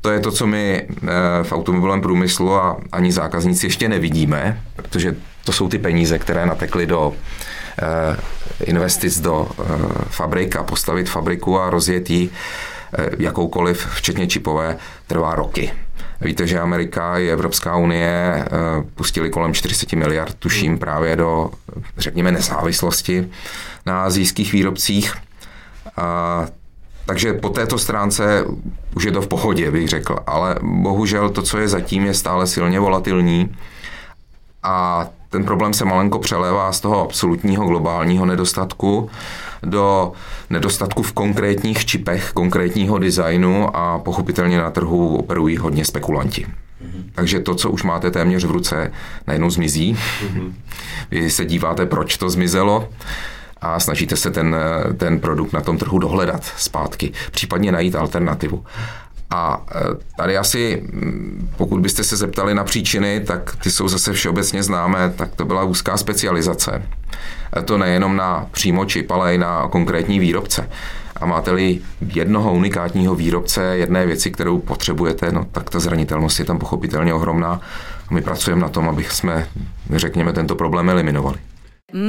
To 0.00 0.10
je 0.10 0.20
to, 0.20 0.32
co 0.32 0.46
my 0.46 0.88
uh, 0.88 1.08
v 1.42 1.52
automobilovém 1.52 2.00
průmyslu 2.00 2.54
a 2.54 2.76
ani 2.92 3.12
zákazníci 3.12 3.66
ještě 3.66 3.88
nevidíme, 3.88 4.60
protože 4.76 5.16
to 5.44 5.52
jsou 5.52 5.68
ty 5.68 5.78
peníze, 5.78 6.18
které 6.18 6.46
natekly 6.46 6.86
do 6.86 7.14
investic 8.64 9.20
do 9.20 9.48
fabrik 10.10 10.56
a 10.56 10.62
postavit 10.62 11.08
fabriku 11.08 11.60
a 11.60 11.70
rozjet 11.70 12.10
ji 12.10 12.30
jakoukoliv, 13.18 13.86
včetně 13.86 14.26
čipové, 14.26 14.76
trvá 15.06 15.34
roky. 15.34 15.72
Víte, 16.20 16.46
že 16.46 16.60
Amerika 16.60 17.18
i 17.18 17.28
Evropská 17.28 17.76
unie 17.76 18.44
eh, 18.44 18.48
pustili 18.94 19.30
kolem 19.30 19.54
40 19.54 19.92
miliard, 19.92 20.34
tuším, 20.34 20.78
právě 20.78 21.16
do, 21.16 21.50
řekněme, 21.98 22.32
nezávislosti 22.32 23.28
na 23.86 24.04
azijských 24.04 24.52
výrobcích. 24.52 25.14
A, 25.96 26.46
takže 27.06 27.32
po 27.32 27.48
této 27.48 27.78
stránce 27.78 28.44
už 28.96 29.04
je 29.04 29.12
to 29.12 29.22
v 29.22 29.28
pohodě, 29.28 29.70
bych 29.70 29.88
řekl. 29.88 30.18
Ale 30.26 30.56
bohužel 30.62 31.30
to, 31.30 31.42
co 31.42 31.58
je 31.58 31.68
zatím, 31.68 32.04
je 32.04 32.14
stále 32.14 32.46
silně 32.46 32.80
volatilní. 32.80 33.56
A 34.62 35.06
ten 35.30 35.44
problém 35.44 35.74
se 35.74 35.84
malenko 35.84 36.18
přelévá 36.18 36.72
z 36.72 36.80
toho 36.80 37.04
absolutního 37.04 37.66
globálního 37.66 38.26
nedostatku 38.26 39.10
do 39.62 40.12
nedostatku 40.50 41.02
v 41.02 41.12
konkrétních 41.12 41.86
čipech, 41.86 42.30
konkrétního 42.34 42.98
designu 42.98 43.76
a 43.76 43.98
pochopitelně 43.98 44.58
na 44.58 44.70
trhu 44.70 45.16
operují 45.16 45.56
hodně 45.56 45.84
spekulanti. 45.84 46.46
Mm-hmm. 46.46 47.02
Takže 47.14 47.40
to, 47.40 47.54
co 47.54 47.70
už 47.70 47.82
máte 47.82 48.10
téměř 48.10 48.44
v 48.44 48.50
ruce, 48.50 48.92
najednou 49.26 49.50
zmizí. 49.50 49.94
Mm-hmm. 49.94 50.52
Vy 51.10 51.30
se 51.30 51.44
díváte, 51.44 51.86
proč 51.86 52.16
to 52.16 52.30
zmizelo 52.30 52.88
a 53.60 53.80
snažíte 53.80 54.16
se 54.16 54.30
ten, 54.30 54.56
ten 54.96 55.20
produkt 55.20 55.52
na 55.52 55.60
tom 55.60 55.78
trhu 55.78 55.98
dohledat 55.98 56.44
zpátky, 56.56 57.12
případně 57.30 57.72
najít 57.72 57.94
alternativu. 57.94 58.64
A 59.30 59.64
e, 59.74 59.80
tady 60.16 60.36
asi, 60.38 60.82
pokud 61.56 61.80
byste 61.80 62.04
se 62.04 62.16
zeptali 62.16 62.54
na 62.54 62.64
příčiny, 62.64 63.20
tak 63.20 63.56
ty 63.56 63.70
jsou 63.70 63.88
zase 63.88 64.12
všeobecně 64.12 64.62
známé, 64.62 65.12
tak 65.16 65.34
to 65.36 65.44
byla 65.44 65.64
úzká 65.64 65.96
specializace. 65.96 66.82
E, 67.56 67.62
to 67.62 67.78
nejenom 67.78 68.16
na 68.16 68.46
přímo 68.50 68.84
čip, 68.84 69.10
ale 69.10 69.34
i 69.34 69.38
na 69.38 69.68
konkrétní 69.68 70.18
výrobce. 70.18 70.68
A 71.20 71.26
máte-li 71.26 71.80
jednoho 72.14 72.54
unikátního 72.54 73.14
výrobce 73.14 73.62
jedné 73.76 74.06
věci, 74.06 74.30
kterou 74.30 74.58
potřebujete, 74.58 75.32
no 75.32 75.46
tak 75.52 75.70
ta 75.70 75.80
zranitelnost 75.80 76.38
je 76.38 76.44
tam 76.44 76.58
pochopitelně 76.58 77.14
ohromná. 77.14 77.60
A 78.08 78.14
my 78.14 78.22
pracujeme 78.22 78.62
na 78.62 78.68
tom, 78.68 78.88
aby 78.88 79.04
jsme, 79.04 79.48
řekněme, 79.94 80.32
tento 80.32 80.54
problém 80.54 80.90
eliminovali. 80.90 81.36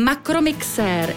Makromixér 0.03 1.13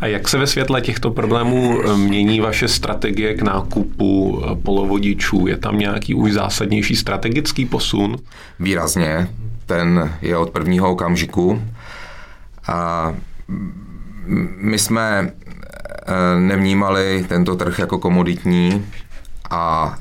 A 0.00 0.06
jak 0.06 0.28
se 0.28 0.38
ve 0.38 0.46
světle 0.46 0.80
těchto 0.80 1.10
problémů 1.10 1.80
eh, 1.84 1.96
mění 1.96 2.40
vaše 2.40 2.68
strategie 2.68 3.34
k 3.34 3.42
nákupu 3.42 4.42
eh, 4.44 4.54
polovodičů? 4.54 5.46
Je 5.46 5.56
tam 5.56 5.78
nějaký 5.78 6.14
už 6.14 6.32
zásadnější 6.32 6.96
strategický 6.96 7.66
posun? 7.66 8.16
Výrazně. 8.60 9.28
Ten 9.66 10.14
je 10.22 10.36
od 10.36 10.50
prvního 10.50 10.90
okamžiku. 10.90 11.62
A 12.66 13.12
my 14.56 14.78
jsme 14.78 15.32
eh, 15.32 16.40
nevnímali 16.40 17.24
tento 17.28 17.56
trh 17.56 17.78
jako 17.78 17.98
komoditní 17.98 18.86
a 19.50 19.96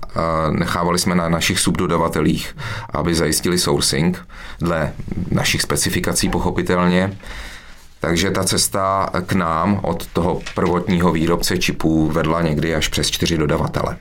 nechávali 0.52 1.00
jsme 1.00 1.16
na 1.16 1.30
našich 1.30 1.60
subdodavatelích, 1.60 2.56
aby 2.90 3.16
zajistili 3.16 3.58
sourcing 3.58 4.28
dle 4.60 4.94
našich 5.32 5.62
specifikací 5.62 6.30
pochopitelně. 6.30 7.18
Takže 8.00 8.32
ta 8.32 8.44
cesta 8.44 9.10
k 9.26 9.34
nám 9.34 9.80
od 9.84 10.08
toho 10.08 10.42
prvotního 10.56 11.12
výrobce 11.12 11.58
čipů 11.58 12.08
vedla 12.08 12.42
někdy 12.42 12.76
až 12.76 12.88
přes 12.88 13.12
čtyři 13.12 13.38
dodavatele. 13.38 13.98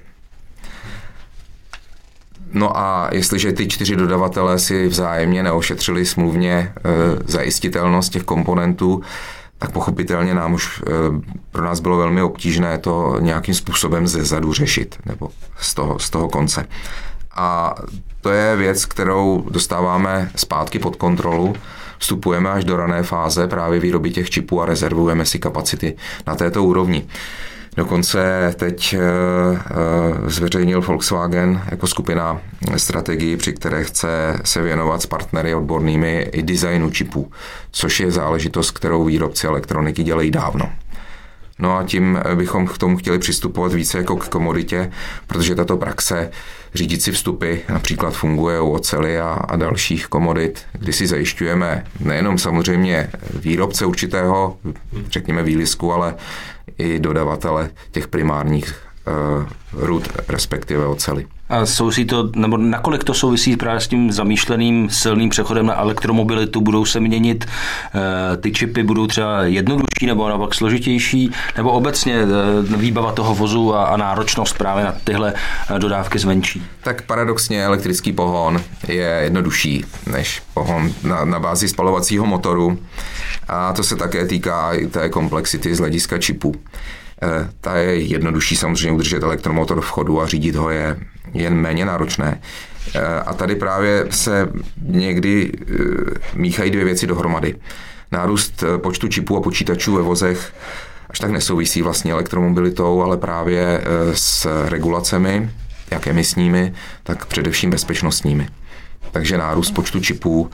No 2.52 2.78
a 2.78 3.08
jestliže 3.12 3.52
ty 3.52 3.68
čtyři 3.68 3.96
dodavatelé 3.96 4.58
si 4.58 4.88
vzájemně 4.88 5.42
neošetřili 5.42 6.06
smluvně 6.06 6.52
e, 6.54 6.72
zajistitelnost 7.26 8.12
těch 8.12 8.22
komponentů, 8.22 9.02
tak 9.58 9.70
pochopitelně 9.70 10.34
nám 10.34 10.54
už 10.54 10.80
e, 10.80 10.82
pro 11.50 11.64
nás 11.64 11.80
bylo 11.80 11.96
velmi 11.96 12.22
obtížné 12.22 12.78
to 12.78 13.16
nějakým 13.20 13.54
způsobem 13.54 14.06
ze 14.06 14.24
zadu 14.24 14.52
řešit, 14.52 14.96
nebo 15.06 15.30
z 15.61 15.74
toho, 15.74 15.98
z 15.98 16.11
toho 16.11 16.28
konce. 16.28 16.66
A 17.37 17.74
to 18.20 18.30
je 18.30 18.56
věc, 18.56 18.84
kterou 18.87 19.44
dostáváme 19.50 20.30
zpátky 20.37 20.78
pod 20.78 20.96
kontrolu. 20.96 21.54
Vstupujeme 21.98 22.50
až 22.50 22.64
do 22.64 22.76
rané 22.76 23.02
fáze 23.02 23.48
právě 23.48 23.80
výroby 23.80 24.11
těch 24.11 24.30
čipů 24.30 24.62
a 24.62 24.66
rezervujeme 24.66 25.24
si 25.24 25.38
kapacity 25.38 25.96
na 26.26 26.34
této 26.34 26.64
úrovni. 26.64 27.06
Dokonce 27.76 28.54
teď 28.56 28.94
eh, 28.94 29.00
eh, 29.00 30.30
zveřejnil 30.30 30.80
Volkswagen 30.80 31.62
jako 31.70 31.87
skupina 31.87 32.40
strategii, 32.76 33.37
při 33.37 33.52
které 33.52 33.84
chce 33.84 34.40
se 34.44 34.62
věnovat 34.62 35.02
s 35.02 35.06
partnery 35.06 35.54
odbornými 35.54 36.28
i 36.32 36.42
designu 36.42 36.90
čipů, 36.90 37.32
což 37.70 38.00
je 38.00 38.11
záležitost, 38.11 38.70
kterou 38.70 39.04
výrobci 39.04 39.46
elektroniky 39.46 40.02
dělají 40.02 40.30
dávno. 40.30 40.72
No 41.58 41.76
a 41.76 41.84
tím 41.84 42.18
bychom 42.34 42.66
k 42.66 42.78
tomu 42.78 42.96
chtěli 42.96 43.18
přistupovat 43.18 43.72
více 43.72 43.98
jako 43.98 44.16
k 44.16 44.28
komoditě, 44.28 44.90
protože 45.26 45.54
tato 45.54 45.76
praxe 45.76 46.30
řídit 46.74 47.02
si 47.02 47.12
vstupy 47.12 47.54
například 47.68 48.10
funguje 48.10 48.60
u 48.60 48.70
ocely 48.70 49.20
a, 49.20 49.28
a 49.28 49.56
dalších 49.56 50.06
komodit, 50.06 50.60
kdy 50.72 50.92
si 50.92 51.06
zajišťujeme 51.06 51.84
nejenom 52.00 52.38
samozřejmě 52.38 53.10
výrobce 53.34 53.86
určitého, 53.86 54.56
řekněme 55.10 55.42
výlisku, 55.42 55.92
ale 55.92 56.14
i 56.78 57.00
dodavatele 57.00 57.70
těch 57.90 58.08
primárních 58.08 58.88
rud, 59.72 60.08
respektive 60.28 60.86
ocely. 60.86 61.26
A 61.48 61.66
souvisí 61.66 62.04
to, 62.04 62.30
nebo 62.36 62.56
nakolik 62.56 63.04
to 63.04 63.14
souvisí 63.14 63.56
právě 63.56 63.80
s 63.80 63.88
tím 63.88 64.12
zamýšleným 64.12 64.90
silným 64.90 65.30
přechodem 65.30 65.66
na 65.66 65.80
elektromobilitu? 65.80 66.60
Budou 66.60 66.84
se 66.84 67.00
měnit 67.00 67.44
e, 67.44 68.36
ty 68.36 68.52
čipy, 68.52 68.82
budou 68.82 69.06
třeba 69.06 69.42
jednodušší 69.42 70.06
nebo 70.06 70.28
naopak 70.28 70.54
složitější, 70.54 71.30
nebo 71.56 71.72
obecně 71.72 72.14
e, 72.14 72.26
výbava 72.76 73.12
toho 73.12 73.34
vozu 73.34 73.74
a, 73.74 73.84
a 73.84 73.96
náročnost 73.96 74.58
právě 74.58 74.84
na 74.84 74.94
tyhle 75.04 75.34
dodávky 75.78 76.18
zvenčí? 76.18 76.62
Tak 76.82 77.02
paradoxně 77.02 77.64
elektrický 77.64 78.12
pohon 78.12 78.60
je 78.88 79.20
jednodušší 79.22 79.84
než 80.12 80.42
pohon 80.54 80.92
na, 81.02 81.24
na 81.24 81.40
bázi 81.40 81.68
spalovacího 81.68 82.26
motoru 82.26 82.78
a 83.48 83.72
to 83.72 83.82
se 83.84 83.96
také 83.96 84.26
týká 84.26 84.72
i 84.72 84.86
té 84.86 85.08
komplexity 85.08 85.74
z 85.74 85.78
hlediska 85.78 86.18
čipů. 86.18 86.54
E, 87.22 87.48
ta 87.61 87.76
je 87.76 87.98
jednodušší 87.98 88.57
samozřejmě 88.57 88.92
udržet 88.92 89.22
elektromotor 89.22 89.81
v 89.81 89.90
chodu 89.90 90.20
a 90.20 90.26
řídit 90.26 90.57
ho 90.57 90.70
je 90.70 90.96
jen 91.35 91.54
méně 91.54 91.85
náročné. 91.85 92.40
E, 92.94 93.20
a 93.20 93.35
tady 93.35 93.57
právě 93.57 94.07
se 94.11 94.48
někdy 94.83 95.52
e, 95.52 95.74
míchají 96.35 96.70
dvě 96.70 96.85
věci 96.85 97.07
dohromady. 97.07 97.54
Nárůst 98.12 98.64
počtu 98.76 99.09
čipů 99.09 99.37
a 99.37 99.40
počítačů 99.40 99.94
ve 99.94 100.02
vozech 100.02 100.54
až 101.11 101.18
tak 101.18 101.31
nesouvisí 101.31 101.83
vlastně 101.83 102.12
elektromobilitou, 102.12 103.02
ale 103.02 103.16
právě 103.16 103.85
s 104.14 104.64
regulacemi, 104.68 105.50
jak 105.90 106.07
emisními, 106.07 106.72
tak 107.02 107.26
především 107.26 107.70
bezpečnostními. 107.70 108.48
Takže 109.11 109.38
nárůst 109.38 109.70
počtu 109.70 110.00
čipů 110.00 110.50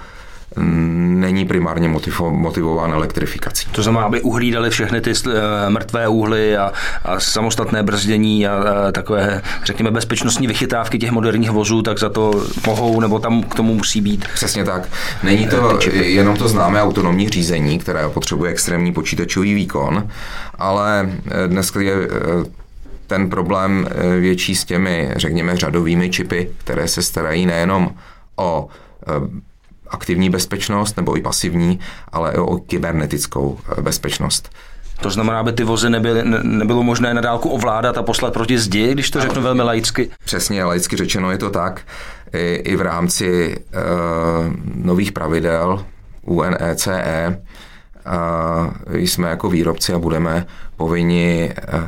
není 0.56 1.44
primárně 1.44 1.88
motivován 2.30 2.92
elektrifikací. 2.92 3.66
To 3.72 3.82
znamená, 3.82 4.04
aby 4.04 4.20
uhlídali 4.20 4.70
všechny 4.70 5.00
ty 5.00 5.12
eh, 5.26 5.30
mrtvé 5.70 6.08
úhly 6.08 6.56
a, 6.56 6.72
a 7.04 7.20
samostatné 7.20 7.82
brzdění 7.82 8.46
a, 8.46 8.54
a 8.54 8.92
takové, 8.92 9.42
řekněme, 9.64 9.90
bezpečnostní 9.90 10.46
vychytávky 10.46 10.98
těch 10.98 11.10
moderních 11.10 11.50
vozů, 11.50 11.82
tak 11.82 11.98
za 11.98 12.08
to 12.08 12.44
mohou 12.66 13.00
nebo 13.00 13.18
tam 13.18 13.42
k 13.42 13.54
tomu 13.54 13.74
musí 13.74 14.00
být. 14.00 14.28
Přesně 14.34 14.64
tak. 14.64 14.88
Není 15.22 15.48
to 15.48 15.78
jenom 15.92 16.36
to 16.36 16.48
známé 16.48 16.82
autonomní 16.82 17.28
řízení, 17.28 17.78
které 17.78 18.08
potřebuje 18.08 18.50
extrémní 18.50 18.92
počítačový 18.92 19.54
výkon, 19.54 20.08
ale 20.58 21.10
eh, 21.26 21.48
dnes 21.48 21.72
je 21.80 21.92
eh, 21.92 22.64
ten 23.06 23.30
problém 23.30 23.88
větší 24.20 24.54
s 24.54 24.64
těmi, 24.64 25.10
řekněme, 25.16 25.56
řadovými 25.56 26.10
čipy, 26.10 26.50
které 26.58 26.88
se 26.88 27.02
starají 27.02 27.46
nejenom 27.46 27.90
o 28.36 28.68
aktivní 29.94 30.30
bezpečnost 30.30 30.96
nebo 30.96 31.16
i 31.16 31.22
pasivní, 31.22 31.80
ale 32.12 32.32
i 32.32 32.38
o 32.38 32.56
kybernetickou 32.56 33.58
eh, 33.78 33.82
bezpečnost. 33.82 34.50
To 35.00 35.10
znamená, 35.10 35.40
aby 35.40 35.52
ty 35.52 35.64
vozy 35.64 35.90
nebyly, 35.90 36.22
nebylo 36.42 36.82
možné 36.82 37.14
na 37.14 37.20
dálku 37.20 37.48
ovládat 37.48 37.98
a 37.98 38.02
poslat 38.02 38.32
proti 38.32 38.58
zdi, 38.58 38.92
když 38.92 39.10
to 39.10 39.20
řeknu 39.20 39.42
velmi 39.42 39.62
laicky? 39.62 40.10
Přesně, 40.24 40.64
laicky 40.64 40.96
řečeno 40.96 41.30
je 41.30 41.38
to 41.38 41.50
tak. 41.50 41.80
I, 42.32 42.54
i 42.54 42.76
v 42.76 42.80
rámci 42.80 43.56
uh, 43.56 44.54
nových 44.74 45.12
pravidel 45.12 45.84
UNECE 46.22 47.42
uh, 48.06 48.94
jsme 48.94 49.28
jako 49.28 49.50
výrobci 49.50 49.92
a 49.92 49.98
budeme 49.98 50.46
povinni 50.76 51.54
uh, 51.74 51.80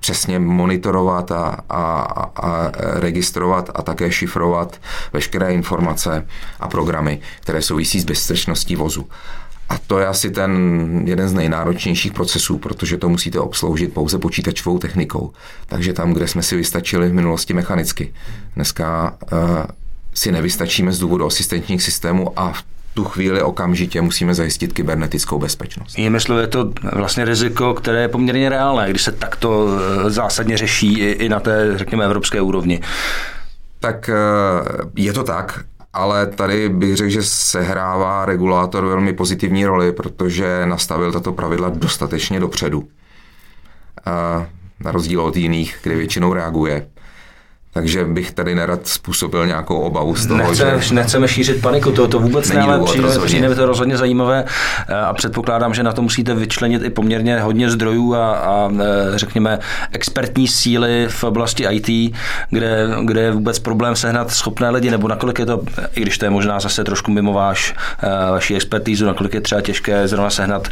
přesně 0.00 0.38
monitorovat 0.38 1.32
a, 1.32 1.56
a, 1.70 2.02
a 2.36 2.70
registrovat 3.00 3.70
a 3.74 3.82
také 3.82 4.12
šifrovat 4.12 4.80
veškeré 5.12 5.54
informace 5.54 6.26
a 6.60 6.68
programy, 6.68 7.20
které 7.40 7.62
souvisí 7.62 8.00
s 8.00 8.04
bezpečností 8.04 8.76
vozu. 8.76 9.08
A 9.68 9.78
to 9.86 9.98
je 9.98 10.06
asi 10.06 10.30
ten 10.30 10.52
jeden 11.06 11.28
z 11.28 11.32
nejnáročnějších 11.32 12.12
procesů, 12.12 12.58
protože 12.58 12.96
to 12.96 13.08
musíte 13.08 13.40
obsloužit 13.40 13.94
pouze 13.94 14.18
počítačovou 14.18 14.78
technikou. 14.78 15.32
Takže 15.66 15.92
tam, 15.92 16.12
kde 16.12 16.28
jsme 16.28 16.42
si 16.42 16.56
vystačili 16.56 17.08
v 17.08 17.14
minulosti 17.14 17.54
mechanicky, 17.54 18.12
dneska 18.54 19.16
uh, 19.32 19.38
si 20.14 20.32
nevystačíme 20.32 20.92
z 20.92 20.98
důvodu 20.98 21.26
asistentních 21.26 21.82
systémů 21.82 22.38
a 22.38 22.52
v 22.52 22.62
tu 22.94 23.04
chvíli 23.04 23.42
okamžitě 23.42 24.00
musíme 24.00 24.34
zajistit 24.34 24.72
kybernetickou 24.72 25.38
bezpečnost. 25.38 25.98
myslím, 26.10 26.38
je 26.38 26.46
to 26.46 26.72
vlastně 26.92 27.24
riziko, 27.24 27.74
které 27.74 28.00
je 28.00 28.08
poměrně 28.08 28.48
reálné, 28.48 28.90
když 28.90 29.02
se 29.02 29.12
takto 29.12 29.68
eh, 29.68 30.10
zásadně 30.10 30.56
řeší 30.56 30.98
i 30.98 31.28
na 31.28 31.40
té, 31.40 31.78
řekněme, 31.78 32.04
evropské 32.04 32.40
úrovni. 32.40 32.80
Tak 33.80 34.08
eh, 34.08 34.14
je 34.96 35.12
to 35.12 35.22
tak, 35.22 35.64
ale 35.92 36.26
tady 36.26 36.68
bych 36.68 36.96
řekl, 36.96 37.10
že 37.10 37.22
sehrává 37.22 38.24
regulátor 38.24 38.84
velmi 38.86 39.12
pozitivní 39.12 39.66
roli, 39.66 39.92
protože 39.92 40.66
nastavil 40.66 41.12
tato 41.12 41.32
pravidla 41.32 41.68
dostatečně 41.68 42.40
dopředu. 42.40 42.88
Eh, 44.06 44.46
na 44.80 44.92
rozdíl 44.92 45.20
od 45.20 45.36
jiných, 45.36 45.76
kde 45.82 45.94
většinou 45.94 46.32
reaguje. 46.32 46.86
Takže 47.72 48.04
bych 48.04 48.32
tady 48.32 48.54
nerad 48.54 48.86
způsobil 48.86 49.46
nějakou 49.46 49.80
obavu 49.80 50.16
z 50.16 50.26
toho, 50.26 50.38
Nechce, 50.38 50.78
že... 50.80 50.94
Nechceme 50.94 51.28
šířit 51.28 51.60
paniku, 51.60 51.92
to, 51.92 52.08
to 52.08 52.18
vůbec 52.18 52.48
ne, 52.52 52.60
ale 52.60 52.84
přijde, 52.84 53.08
přijde 53.24 53.54
to 53.54 53.66
rozhodně 53.66 53.96
zajímavé 53.96 54.44
eh, 54.88 54.94
a 54.94 55.12
předpokládám, 55.12 55.74
že 55.74 55.82
na 55.82 55.92
to 55.92 56.02
musíte 56.02 56.34
vyčlenit 56.34 56.82
i 56.82 56.90
poměrně 56.90 57.40
hodně 57.40 57.70
zdrojů 57.70 58.14
a, 58.14 58.34
a 58.34 58.70
eh, 58.72 58.84
řekněme 59.18 59.58
expertní 59.92 60.48
síly 60.48 61.06
v 61.08 61.24
oblasti 61.24 61.66
IT, 61.70 62.14
kde, 62.50 62.88
kde 63.04 63.20
je 63.20 63.30
vůbec 63.30 63.58
problém 63.58 63.96
sehnat 63.96 64.30
schopné 64.30 64.70
lidi, 64.70 64.90
nebo 64.90 65.08
nakolik 65.08 65.38
je 65.38 65.46
to, 65.46 65.62
i 65.94 66.00
když 66.00 66.18
to 66.18 66.24
je 66.24 66.30
možná 66.30 66.60
zase 66.60 66.84
trošku 66.84 67.10
mimo 67.10 67.32
váš, 67.32 67.74
eh, 68.02 68.30
vaši 68.30 68.54
expertízu, 68.54 69.06
nakolik 69.06 69.34
je 69.34 69.40
třeba 69.40 69.60
těžké 69.60 70.08
zrovna 70.08 70.30
sehnat 70.30 70.68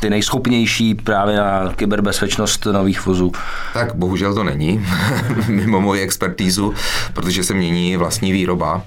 ty 0.00 0.10
nejschopnější 0.10 0.94
právě 0.94 1.36
na 1.36 1.72
kyberbezpečnost 1.76 2.66
nových 2.66 3.06
vozů. 3.06 3.32
Tak 3.74 3.94
bohužel 3.94 4.34
to 4.34 4.44
není. 4.44 4.86
mimo 5.48 5.80
moji 5.80 6.00
expertízu, 6.00 6.17
protože 7.14 7.44
se 7.44 7.54
mění 7.54 7.96
vlastní 7.96 8.32
výroba 8.32 8.82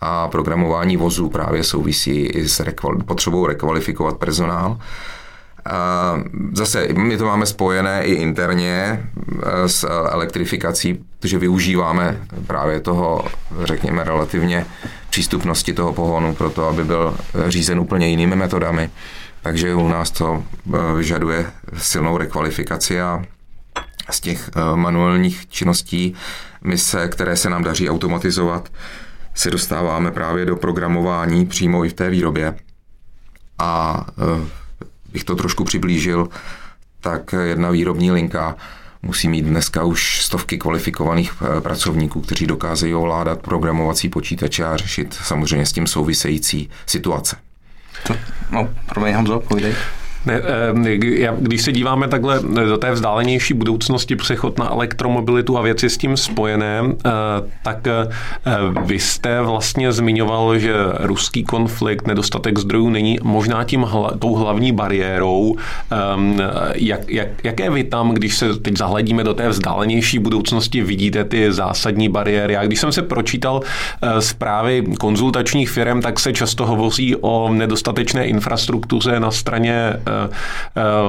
a 0.00 0.28
programování 0.28 0.96
vozů 0.96 1.28
právě 1.28 1.64
souvisí 1.64 2.20
i 2.20 2.48
s 2.48 2.60
rekval- 2.60 3.02
potřebou 3.02 3.46
rekvalifikovat 3.46 4.16
personál. 4.16 4.78
Zase 6.52 6.88
my 6.92 7.16
to 7.16 7.24
máme 7.24 7.46
spojené 7.46 8.04
i 8.04 8.12
interně 8.12 8.70
e, 8.72 9.68
s 9.68 9.88
elektrifikací, 10.10 11.04
protože 11.18 11.38
využíváme 11.38 12.20
právě 12.46 12.80
toho, 12.80 13.24
řekněme, 13.64 14.04
relativně 14.04 14.66
přístupnosti 15.10 15.72
toho 15.72 15.92
pohonu 15.92 16.34
pro 16.34 16.50
to, 16.50 16.68
aby 16.68 16.84
byl 16.84 17.16
řízen 17.48 17.80
úplně 17.80 18.08
jinými 18.08 18.36
metodami. 18.36 18.90
Takže 19.42 19.74
u 19.74 19.88
nás 19.88 20.10
to 20.10 20.42
e, 20.74 20.94
vyžaduje 20.94 21.46
silnou 21.78 22.16
rekvalifikaci 22.18 23.00
a 23.00 23.22
z 24.10 24.20
těch 24.20 24.50
eh, 24.56 24.76
manuálních 24.76 25.48
činností 25.48 26.14
mise, 26.64 27.08
které 27.08 27.36
se 27.36 27.50
nám 27.50 27.64
daří 27.64 27.90
automatizovat, 27.90 28.68
se 29.34 29.50
dostáváme 29.50 30.10
právě 30.10 30.46
do 30.46 30.56
programování 30.56 31.46
přímo 31.46 31.84
i 31.84 31.88
v 31.88 31.94
té 31.94 32.10
výrobě. 32.10 32.56
A 33.58 34.04
eh, 34.10 34.48
bych 35.12 35.24
to 35.24 35.36
trošku 35.36 35.64
přiblížil, 35.64 36.28
tak 37.00 37.34
jedna 37.44 37.70
výrobní 37.70 38.10
linka 38.10 38.56
musí 39.02 39.28
mít 39.28 39.42
dneska 39.42 39.84
už 39.84 40.22
stovky 40.24 40.58
kvalifikovaných 40.58 41.32
eh, 41.32 41.60
pracovníků, 41.60 42.20
kteří 42.20 42.46
dokázejí 42.46 42.94
ovládat 42.94 43.40
programovací 43.40 44.08
počítače 44.08 44.64
a 44.64 44.76
řešit 44.76 45.18
samozřejmě 45.22 45.66
s 45.66 45.72
tím 45.72 45.86
související 45.86 46.70
situace. 46.86 47.36
To, 48.06 48.16
no, 48.50 48.68
promiň 48.86 49.14
Honzo, 49.14 49.40
povídej. 49.40 49.74
Ne, 50.28 50.42
když 51.38 51.62
se 51.62 51.72
díváme 51.72 52.08
takhle 52.08 52.40
do 52.68 52.76
té 52.76 52.90
vzdálenější 52.90 53.54
budoucnosti, 53.54 54.16
přechod 54.16 54.58
na 54.58 54.70
elektromobilitu 54.70 55.58
a 55.58 55.62
věci 55.62 55.90
s 55.90 55.98
tím 55.98 56.16
spojené, 56.16 56.82
tak 57.62 57.88
vy 58.84 58.98
jste 58.98 59.42
vlastně 59.42 59.92
zmiňoval, 59.92 60.58
že 60.58 60.74
ruský 61.00 61.44
konflikt, 61.44 62.06
nedostatek 62.06 62.58
zdrojů 62.58 62.90
není 62.90 63.18
možná 63.22 63.64
tím 63.64 63.82
hla, 63.82 64.12
tou 64.18 64.34
hlavní 64.34 64.72
bariérou. 64.72 65.56
Jak, 66.74 67.10
jak, 67.10 67.28
jaké 67.44 67.70
vy 67.70 67.84
tam, 67.84 68.10
když 68.10 68.36
se 68.36 68.54
teď 68.54 68.76
zahledíme 68.76 69.24
do 69.24 69.34
té 69.34 69.48
vzdálenější 69.48 70.18
budoucnosti, 70.18 70.82
vidíte 70.82 71.24
ty 71.24 71.52
zásadní 71.52 72.08
bariéry? 72.08 72.54
Já 72.54 72.66
když 72.66 72.80
jsem 72.80 72.92
se 72.92 73.02
pročítal 73.02 73.60
zprávy 74.18 74.84
konzultačních 75.00 75.70
firm, 75.70 76.00
tak 76.00 76.20
se 76.20 76.32
často 76.32 76.66
hovoří 76.66 77.16
o 77.16 77.52
nedostatečné 77.52 78.26
infrastruktuře 78.26 79.20
na 79.20 79.30
straně 79.30 79.74
eh, 79.74 80.00
eh, 80.06 80.17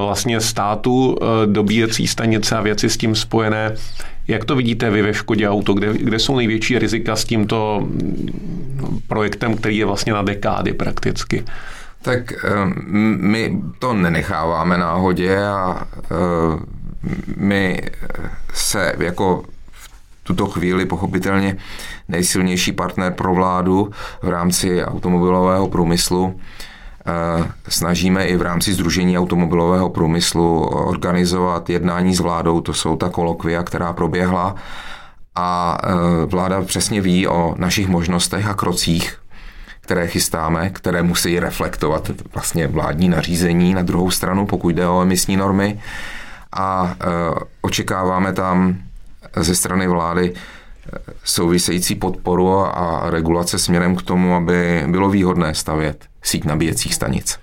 vlastně 0.04 0.40
státu, 0.40 1.16
eh, 1.20 1.46
dobíjecí 1.46 2.06
stanice 2.06 2.56
a 2.56 2.60
věci 2.60 2.90
s 2.90 2.96
tím 2.96 3.14
spojené. 3.14 3.74
Jak 4.28 4.44
to 4.44 4.56
vidíte 4.56 4.90
vy 4.90 5.02
ve 5.02 5.14
Škodě 5.14 5.48
Auto? 5.48 5.74
Kde, 5.74 5.92
kde 5.92 6.18
jsou 6.18 6.36
největší 6.36 6.78
rizika 6.78 7.16
s 7.16 7.24
tímto 7.24 7.80
mm, 7.82 9.00
projektem, 9.08 9.56
který 9.56 9.76
je 9.76 9.84
vlastně 9.84 10.12
na 10.12 10.22
dekády 10.22 10.72
prakticky? 10.72 11.44
Tak 12.02 12.32
my 13.18 13.60
to 13.78 13.94
nenecháváme 13.94 14.78
náhodě 14.78 15.38
a 15.38 15.86
my 17.36 17.82
se 18.52 18.92
jako 18.98 19.44
tuto 20.22 20.46
chvíli 20.46 20.86
pochopitelně 20.86 21.56
nejsilnější 22.08 22.72
partner 22.72 23.12
pro 23.12 23.34
vládu 23.34 23.90
v 24.22 24.28
rámci 24.28 24.84
automobilového 24.84 25.68
průmyslu. 25.68 26.40
Eh, 27.06 27.50
snažíme 27.68 28.24
i 28.26 28.36
v 28.36 28.42
rámci 28.42 28.72
Združení 28.72 29.18
automobilového 29.18 29.90
průmyslu 29.90 30.66
organizovat 30.66 31.70
jednání 31.70 32.14
s 32.14 32.20
vládou, 32.20 32.60
to 32.60 32.74
jsou 32.74 32.96
ta 32.96 33.08
kolokvia, 33.08 33.62
která 33.62 33.92
proběhla. 33.92 34.54
A 35.34 35.78
eh, 35.84 36.26
vláda 36.26 36.62
přesně 36.62 37.00
ví 37.00 37.28
o 37.28 37.54
našich 37.58 37.88
možnostech 37.88 38.46
a 38.46 38.54
krocích, 38.54 39.16
které 39.80 40.06
chystáme, 40.06 40.70
které 40.70 41.02
musí 41.02 41.40
reflektovat 41.40 42.10
vlastně 42.34 42.66
vládní 42.66 43.08
nařízení. 43.08 43.74
Na 43.74 43.82
druhou 43.82 44.10
stranu, 44.10 44.46
pokud 44.46 44.68
jde 44.68 44.86
o 44.88 45.02
emisní 45.02 45.36
normy. 45.36 45.80
A 46.56 46.94
e, 47.00 47.04
očekáváme 47.60 48.32
tam 48.32 48.78
ze 49.36 49.54
strany 49.54 49.88
vlády 49.88 50.32
eh, 50.34 50.98
související 51.24 51.94
podporu 51.94 52.58
a 52.58 53.02
regulace 53.10 53.58
směrem 53.58 53.96
k 53.96 54.02
tomu, 54.02 54.34
aby 54.34 54.84
bylo 54.86 55.10
výhodné 55.10 55.54
stavět 55.54 56.09
síť 56.22 56.44
nabíjecích 56.44 56.94
stanic. 56.94 57.38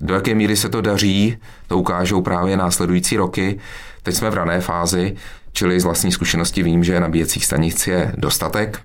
Do 0.00 0.14
jaké 0.14 0.34
míry 0.34 0.56
se 0.56 0.68
to 0.68 0.80
daří, 0.80 1.36
to 1.66 1.78
ukážou 1.78 2.22
právě 2.22 2.56
následující 2.56 3.16
roky. 3.16 3.58
Teď 4.02 4.14
jsme 4.14 4.30
v 4.30 4.34
rané 4.34 4.60
fázi, 4.60 5.16
čili 5.52 5.80
z 5.80 5.84
vlastní 5.84 6.12
zkušenosti 6.12 6.62
vím, 6.62 6.84
že 6.84 7.00
nabíjecích 7.00 7.44
stanic 7.44 7.86
je 7.86 8.12
dostatek. 8.18 8.80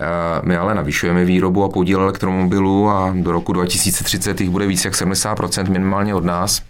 Eh, 0.00 0.40
my 0.42 0.56
ale 0.56 0.74
navyšujeme 0.74 1.24
výrobu 1.24 1.64
a 1.64 1.68
podíl 1.68 2.00
elektromobilů 2.00 2.88
a 2.88 3.14
do 3.16 3.32
roku 3.32 3.52
2030 3.52 4.40
jich 4.40 4.50
bude 4.50 4.66
více 4.66 4.88
jak 4.88 4.94
70% 4.94 5.68
minimálně 5.68 6.14
od 6.14 6.24
nás. 6.24 6.62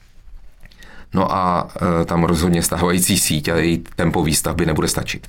No 1.15 1.35
a 1.35 1.69
e, 2.03 2.05
tam 2.05 2.25
rozhodně 2.25 2.63
stávající 2.63 3.19
síť 3.19 3.49
a 3.49 3.57
její 3.57 3.85
tempo 3.97 4.23
výstavby 4.23 4.67
nebude 4.67 4.89
stačit. 4.89 5.27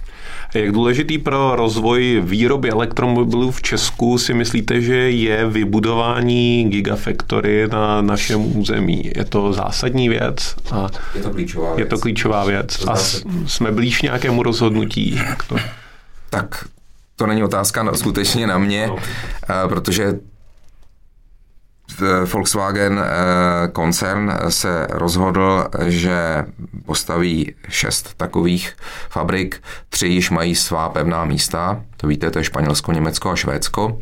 Jak 0.54 0.72
důležitý 0.72 1.18
pro 1.18 1.56
rozvoj 1.56 2.22
výroby 2.26 2.70
elektromobilů 2.70 3.52
v 3.52 3.62
Česku 3.62 4.18
si 4.18 4.34
myslíte, 4.34 4.82
že 4.82 4.96
je 5.12 5.46
vybudování 5.46 6.70
gigafactory 6.70 7.68
na 7.68 8.02
našem 8.02 8.58
území? 8.58 9.12
Je 9.16 9.26
to 9.26 9.54
zásadní 9.54 10.10
věc? 10.10 10.56
A 10.72 10.88
je 11.16 11.22
to 11.22 11.30
klíčová 11.30 11.76
věc. 11.76 11.80
Je 11.80 11.86
to 11.86 11.98
klíčová 11.98 12.46
věc. 12.46 12.88
A 12.88 12.96
jsme 13.48 13.72
blíž 13.72 14.02
nějakému 14.02 14.44
rozhodnutí? 14.44 15.16
Jak 15.16 15.44
to? 15.44 15.56
Tak 16.30 16.66
to 17.16 17.28
není 17.28 17.44
otázka 17.44 17.84
no, 17.84 17.96
skutečně 17.96 18.48
na 18.48 18.58
mě, 18.58 18.88
no. 18.88 18.98
protože 19.68 20.14
Volkswagen 22.34 23.00
eh, 23.00 23.68
koncern 23.68 24.34
se 24.50 24.88
rozhodl, 24.90 25.66
že 25.86 26.46
postaví 26.86 27.54
šest 27.70 28.14
takových 28.18 28.76
fabrik, 29.10 29.62
tři 29.90 30.08
již 30.08 30.30
mají 30.30 30.56
svá 30.56 30.90
pevná 30.90 31.26
místa, 31.26 31.82
to 31.98 32.08
víte, 32.08 32.32
to 32.32 32.40
je 32.40 32.44
Španělsko, 32.44 32.92
Německo 32.92 33.30
a 33.30 33.36
Švédsko, 33.36 34.00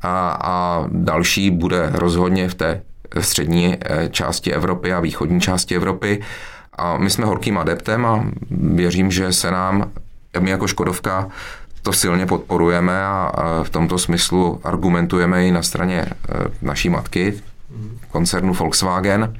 a, 0.00 0.38
a 0.42 0.84
další 0.88 1.50
bude 1.50 1.90
rozhodně 1.92 2.48
v 2.48 2.54
té 2.54 2.82
střední 3.20 3.76
eh, 3.80 4.08
části 4.08 4.52
Evropy 4.52 4.92
a 4.92 5.00
východní 5.00 5.40
části 5.40 5.76
Evropy. 5.76 6.22
A 6.78 6.96
my 6.96 7.10
jsme 7.10 7.24
horkým 7.24 7.58
adeptem 7.58 8.06
a 8.06 8.24
věřím, 8.50 9.10
že 9.10 9.32
se 9.32 9.50
nám, 9.50 9.90
my 10.40 10.50
jako 10.50 10.66
Škodovka, 10.66 11.28
to 11.84 11.92
silně 11.92 12.26
podporujeme 12.26 13.04
a 13.04 13.32
v 13.62 13.70
tomto 13.70 13.98
smyslu 13.98 14.60
argumentujeme 14.64 15.46
i 15.46 15.50
na 15.52 15.62
straně 15.62 16.00
e, 16.00 16.12
naší 16.62 16.88
matky, 16.88 17.42
koncernu 18.10 18.54
Volkswagen. 18.54 19.36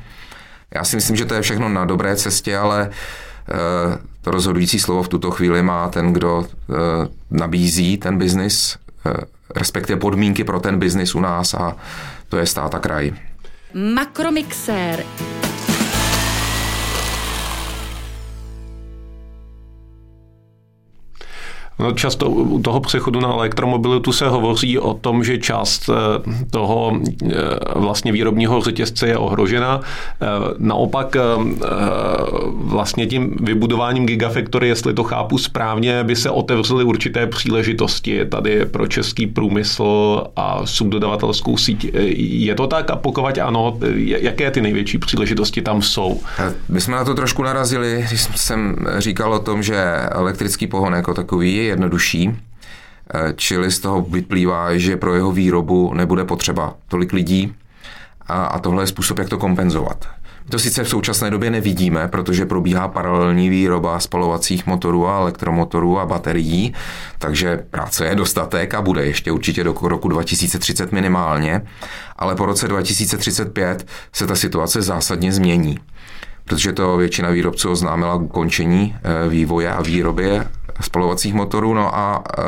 Já 0.74 0.85
si 0.85 0.96
myslím, 0.96 1.16
že 1.16 1.24
to 1.24 1.35
je 1.35 1.42
všechno 1.42 1.68
na 1.68 1.85
dobré 1.85 2.16
cestě, 2.16 2.57
ale 2.57 2.83
e, 2.83 2.90
to 4.20 4.30
rozhodující 4.30 4.80
slovo 4.80 5.02
v 5.02 5.09
tuto 5.09 5.30
chvíli 5.30 5.62
má 5.62 5.88
ten, 5.88 6.12
kdo 6.12 6.44
e, 6.44 6.74
nabízí 7.30 7.96
ten 7.96 8.18
biznis, 8.18 8.76
respektive 9.57 10.00
podmínky 10.00 10.44
pro 10.44 10.61
ten 10.61 10.78
biznis 10.78 11.14
u 11.14 11.20
nás 11.20 11.54
a 11.54 11.76
to 12.28 12.37
je 12.37 12.46
stát 12.46 12.74
a 12.74 12.78
kraj. 12.78 13.12
Makromixér. 13.94 15.04
No, 21.78 21.92
často 21.92 22.30
u 22.30 22.62
toho 22.62 22.80
přechodu 22.80 23.20
na 23.20 23.28
elektromobilitu 23.28 24.12
se 24.12 24.28
hovoří 24.28 24.78
o 24.78 24.94
tom, 24.94 25.24
že 25.24 25.38
část 25.38 25.90
eh, 25.90 25.94
toho 26.50 26.92
eh, 26.96 27.34
vlastně 27.74 28.12
výrobního 28.12 28.60
řetězce 28.60 29.08
je 29.08 29.18
ohrožena. 29.18 29.80
Eh, 29.80 30.26
naopak 30.58 31.16
vlastně 32.54 33.06
tím 33.06 33.37
vybudováním 33.40 34.06
Gigafactory, 34.06 34.68
jestli 34.68 34.94
to 34.94 35.04
chápu 35.04 35.38
správně, 35.38 36.04
by 36.04 36.16
se 36.16 36.30
otevřely 36.30 36.84
určité 36.84 37.26
příležitosti 37.26 38.24
tady 38.24 38.66
pro 38.66 38.87
český 38.87 39.26
průmysl 39.26 40.22
a 40.37 40.66
subdodavatelskou 40.66 41.56
síť. 41.56 41.90
Je 42.18 42.54
to 42.54 42.66
tak 42.66 42.90
a 42.90 42.96
pokud 42.96 43.38
ano, 43.38 43.78
jaké 44.04 44.50
ty 44.50 44.60
největší 44.60 44.98
příležitosti 44.98 45.62
tam 45.62 45.82
jsou? 45.82 46.20
My 46.68 46.80
jsme 46.80 46.96
na 46.96 47.04
to 47.04 47.14
trošku 47.14 47.42
narazili, 47.42 48.04
když 48.08 48.28
jsem 48.37 48.76
říkal 48.98 49.32
o 49.32 49.38
tom, 49.38 49.62
že 49.62 49.76
elektrický 50.10 50.66
pohon 50.66 50.92
jako 50.92 51.14
takový 51.14 51.63
jednodušší, 51.66 52.31
eh, 53.14 53.33
čili 53.37 53.70
z 53.70 53.79
toho 53.79 54.03
vyplývá, 54.03 54.77
že 54.77 54.96
pro 54.96 55.14
jeho 55.14 55.33
výrobu 55.33 55.94
nebude 55.94 56.24
potřeba 56.24 56.74
tolik 56.88 57.12
lidí 57.12 57.55
a, 58.27 58.44
a 58.44 58.59
tohle 58.59 58.83
je 58.83 58.87
způsob, 58.87 59.18
jak 59.18 59.29
to 59.29 59.38
kompenzovat. 59.38 60.07
My 60.44 60.50
to 60.50 60.59
sice 60.59 60.85
v 60.85 60.88
současné 60.88 61.31
době 61.31 61.50
nevidíme, 61.50 62.09
protože 62.09 62.46
probíhá 62.46 62.88
paralelní 62.88 63.48
výroba 63.48 64.00
spalovacích 64.00 64.66
motorů 64.66 65.09
a 65.09 65.18
elektromotorů 65.18 65.98
a 66.00 66.07
baterií, 66.07 66.74
takže 67.18 67.64
práce 67.70 68.07
je 68.07 68.14
dostatek 68.14 68.74
a 68.74 68.83
bude 68.83 69.05
ještě 69.05 69.33
určitě 69.33 69.64
do 69.64 69.74
roku 69.83 70.09
2030 70.09 70.92
minimálně, 70.92 71.62
ale 72.16 72.35
po 72.35 72.46
roce 72.46 72.68
2035 72.68 73.87
se 74.12 74.27
ta 74.27 74.35
situace 74.37 74.83
zásadně 74.83 75.33
změní 75.33 75.79
protože 76.44 76.72
to 76.72 76.96
většina 76.96 77.31
výrobců 77.31 77.70
oznámila 77.70 78.24
končení 78.29 78.96
eh, 78.96 79.29
vývoje 79.29 79.72
a 79.72 79.83
výroby 79.83 80.40
spalovacích 80.82 81.34
motorů, 81.34 81.74
no 81.74 81.96
a 81.96 82.24
e, 82.38 82.42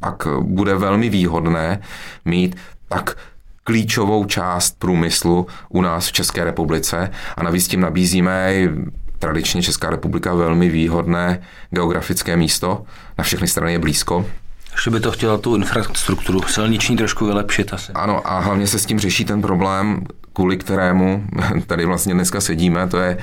pak 0.00 0.28
bude 0.40 0.74
velmi 0.74 1.08
výhodné 1.08 1.80
mít 2.24 2.56
tak 2.88 3.16
klíčovou 3.64 4.24
část 4.24 4.78
průmyslu 4.78 5.46
u 5.68 5.82
nás 5.82 6.08
v 6.08 6.12
České 6.12 6.44
republice 6.44 7.10
a 7.36 7.42
navíc 7.42 7.68
tím 7.68 7.80
nabízíme 7.80 8.54
i 8.54 8.70
tradičně 9.18 9.62
Česká 9.62 9.90
republika 9.90 10.34
velmi 10.34 10.68
výhodné 10.68 11.40
geografické 11.70 12.36
místo, 12.36 12.82
na 13.18 13.24
všechny 13.24 13.48
strany 13.48 13.72
je 13.72 13.78
blízko. 13.78 14.26
Ještě 14.72 14.90
by 14.90 15.00
to 15.00 15.10
chtěla 15.10 15.38
tu 15.38 15.56
infrastrukturu 15.56 16.42
silniční 16.42 16.96
trošku 16.96 17.26
vylepšit 17.26 17.72
asi. 17.72 17.92
Ano 17.92 18.32
a 18.32 18.38
hlavně 18.38 18.66
se 18.66 18.78
s 18.78 18.86
tím 18.86 18.98
řeší 18.98 19.24
ten 19.24 19.42
problém, 19.42 20.04
kvůli 20.32 20.56
kterému 20.56 21.24
tady 21.66 21.86
vlastně 21.86 22.14
dneska 22.14 22.40
sedíme, 22.40 22.88
to 22.88 22.98
je, 22.98 23.18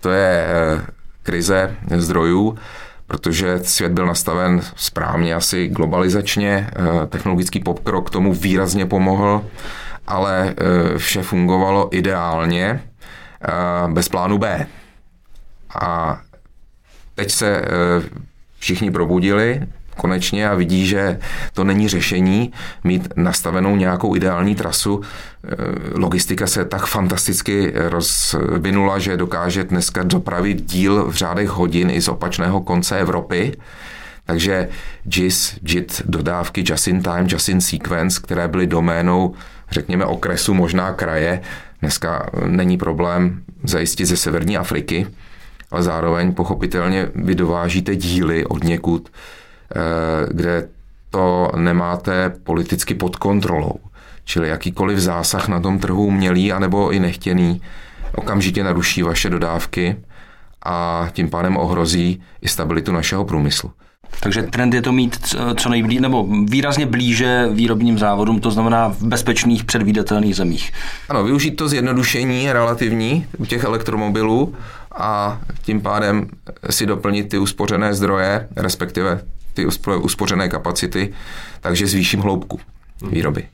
to 0.00 0.10
je 0.10 0.46
e, 0.48 0.82
krize 1.22 1.76
zdrojů 1.96 2.58
protože 3.10 3.58
svět 3.58 3.92
byl 3.92 4.06
nastaven 4.06 4.60
správně 4.76 5.34
asi 5.34 5.68
globalizačně, 5.68 6.70
eh, 6.76 7.06
technologický 7.06 7.60
pokrok 7.60 8.10
tomu 8.10 8.34
výrazně 8.34 8.86
pomohl, 8.86 9.44
ale 10.06 10.54
eh, 10.56 10.98
vše 10.98 11.22
fungovalo 11.22 11.96
ideálně 11.96 12.64
eh, 12.70 13.88
bez 13.92 14.08
plánu 14.08 14.38
B. 14.38 14.66
A 15.80 16.20
teď 17.14 17.30
se 17.30 17.62
všichni 18.58 18.90
probudili, 18.90 19.66
konečně 20.00 20.48
a 20.48 20.54
vidí, 20.54 20.86
že 20.86 21.18
to 21.52 21.64
není 21.64 21.88
řešení 21.88 22.52
mít 22.84 23.12
nastavenou 23.16 23.76
nějakou 23.76 24.16
ideální 24.16 24.54
trasu. 24.54 25.00
Eh, 25.00 25.56
logistika 25.94 26.46
se 26.46 26.64
tak 26.64 26.86
fantasticky 26.86 27.72
rozvinula, 27.74 28.98
že 28.98 29.16
dokáže 29.16 29.64
dneska 29.64 30.02
dopravit 30.02 30.64
díl 30.64 31.10
v 31.10 31.14
řádech 31.14 31.48
hodin 31.48 31.90
i 31.90 32.00
z 32.00 32.08
opačného 32.08 32.60
konce 32.60 32.98
Evropy. 32.98 33.52
Takže 34.24 34.68
JIS, 35.16 35.58
JIT 35.68 36.02
dodávky 36.04 36.64
just 36.66 36.88
in 36.88 37.02
time, 37.02 37.26
just 37.28 37.48
in 37.48 37.60
sequence, 37.60 38.20
které 38.22 38.48
byly 38.48 38.66
doménou, 38.66 39.34
řekněme, 39.70 40.04
okresu, 40.04 40.54
možná 40.54 40.92
kraje, 40.92 41.40
dneska 41.80 42.30
není 42.46 42.78
problém 42.78 43.42
zajistit 43.64 44.06
ze 44.06 44.16
severní 44.16 44.56
Afriky, 44.56 45.06
ale 45.70 45.82
zároveň 45.82 46.34
pochopitelně 46.34 47.08
vy 47.14 47.34
dovážíte 47.34 47.96
díly 47.96 48.44
od 48.44 48.64
někud, 48.64 49.08
kde 50.28 50.68
to 51.10 51.52
nemáte 51.56 52.30
politicky 52.30 52.94
pod 52.94 53.16
kontrolou. 53.16 53.74
Čili 54.24 54.48
jakýkoliv 54.48 54.98
zásah 54.98 55.48
na 55.48 55.60
tom 55.60 55.78
trhu 55.78 56.06
umělý 56.06 56.52
anebo 56.52 56.90
i 56.90 57.00
nechtěný 57.00 57.62
okamžitě 58.14 58.64
naruší 58.64 59.02
vaše 59.02 59.30
dodávky 59.30 59.96
a 60.64 61.08
tím 61.12 61.30
pádem 61.30 61.56
ohrozí 61.56 62.22
i 62.42 62.48
stabilitu 62.48 62.92
našeho 62.92 63.24
průmyslu. 63.24 63.70
Takže 64.20 64.42
trend 64.42 64.74
je 64.74 64.82
to 64.82 64.92
mít 64.92 65.34
co 65.56 65.68
nejblíž, 65.68 66.00
nebo 66.00 66.26
výrazně 66.44 66.86
blíže 66.86 67.48
výrobním 67.52 67.98
závodům, 67.98 68.40
to 68.40 68.50
znamená 68.50 68.88
v 68.88 69.02
bezpečných, 69.02 69.64
předvídatelných 69.64 70.36
zemích. 70.36 70.72
Ano, 71.08 71.24
využít 71.24 71.50
to 71.50 71.68
zjednodušení 71.68 72.52
relativní 72.52 73.26
u 73.38 73.44
těch 73.44 73.64
elektromobilů 73.64 74.54
a 74.94 75.40
tím 75.62 75.80
pádem 75.80 76.26
si 76.70 76.86
doplnit 76.86 77.28
ty 77.28 77.38
uspořené 77.38 77.94
zdroje, 77.94 78.48
respektive 78.56 79.20
ty 79.54 79.66
uspořené 80.00 80.48
kapacity, 80.48 81.14
takže 81.60 81.86
zvýším 81.86 82.20
hloubku 82.20 82.60
výroby. 83.10 83.48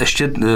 Ještě 0.00 0.32
eh, 0.36 0.48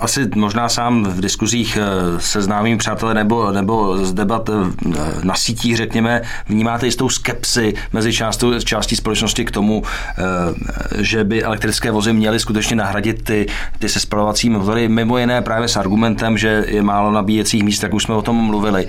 asi 0.00 0.28
možná 0.34 0.68
sám 0.68 1.04
v 1.04 1.20
diskuzích 1.20 1.78
eh, 1.80 2.20
se 2.20 2.42
známými 2.42 2.76
přátelé 2.76 3.14
nebo, 3.14 3.52
nebo 3.52 4.04
z 4.04 4.12
debat 4.12 4.48
eh, 4.48 4.92
na 5.22 5.34
sítích, 5.34 5.76
řekněme, 5.76 6.22
vnímáte 6.48 6.86
jistou 6.86 7.08
skepsi 7.08 7.74
mezi 7.92 8.12
částí, 8.12 8.46
částí 8.64 8.96
společnosti 8.96 9.44
k 9.44 9.50
tomu, 9.50 9.82
že 10.98 11.24
by 11.24 11.42
elektrické 11.42 11.90
vozy 11.90 12.12
měly 12.12 12.40
skutečně 12.40 12.76
nahradit 12.76 13.24
ty, 13.24 13.46
ty 13.78 13.88
se 13.88 14.00
spalovací 14.00 14.50
motory, 14.50 14.88
mimo 14.88 15.18
jiné 15.18 15.42
právě 15.42 15.68
s 15.68 15.76
argumentem, 15.76 16.38
že 16.38 16.64
je 16.68 16.82
málo 16.82 17.12
nabíjecích 17.12 17.62
míst, 17.62 17.82
jak 17.82 17.94
už 17.94 18.02
jsme 18.02 18.14
o 18.14 18.22
tom 18.22 18.36
mluvili. 18.36 18.88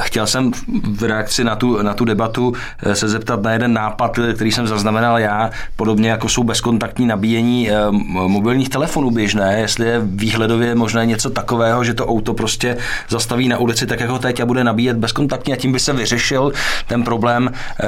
Chtěl 0.00 0.26
jsem 0.26 0.52
v 0.90 1.02
reakci 1.02 1.44
na 1.44 1.56
tu, 1.56 1.82
na 1.82 1.94
tu 1.94 2.04
debatu 2.04 2.52
se 2.92 3.08
zeptat 3.08 3.42
na 3.42 3.52
jeden 3.52 3.72
nápad, 3.72 4.18
který 4.34 4.52
jsem 4.52 4.66
zaznamenal 4.66 5.18
já, 5.18 5.50
podobně 5.76 6.10
jako 6.10 6.28
jsou 6.28 6.44
bezkontaktní 6.44 7.06
nabíjení 7.06 7.70
mobilních 8.06 8.68
telefonů 8.68 9.10
běžné, 9.10 9.60
jestli 9.60 9.86
je 9.86 10.00
výhledově 10.04 10.74
možné 10.74 11.06
něco 11.06 11.30
takového, 11.30 11.84
že 11.84 11.94
to 11.94 12.06
auto 12.06 12.34
prostě 12.34 12.76
zastaví 13.08 13.48
na 13.48 13.58
ulici 13.58 13.86
tak 13.86 14.00
jako 14.00 14.18
teď 14.18 14.40
a 14.40 14.46
bude 14.46 14.64
nabíjet 14.64 14.96
bezkontaktně 14.96 15.54
a 15.54 15.56
tím 15.56 15.72
by 15.72 15.78
se 15.78 15.92
vyřešil 15.92 16.52
ten 16.86 17.02
problém 17.02 17.50
eh, 17.52 17.86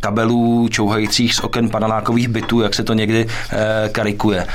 kabelů 0.00 0.68
čouhajících 0.68 1.34
z 1.34 1.40
oken 1.40 1.68
panelákových 1.68 2.28
bytů, 2.28 2.60
jak 2.60 2.74
se 2.74 2.84
to 2.84 2.92
někdy 2.92 3.26
eh, 3.52 3.88
karikuje. 3.92 4.46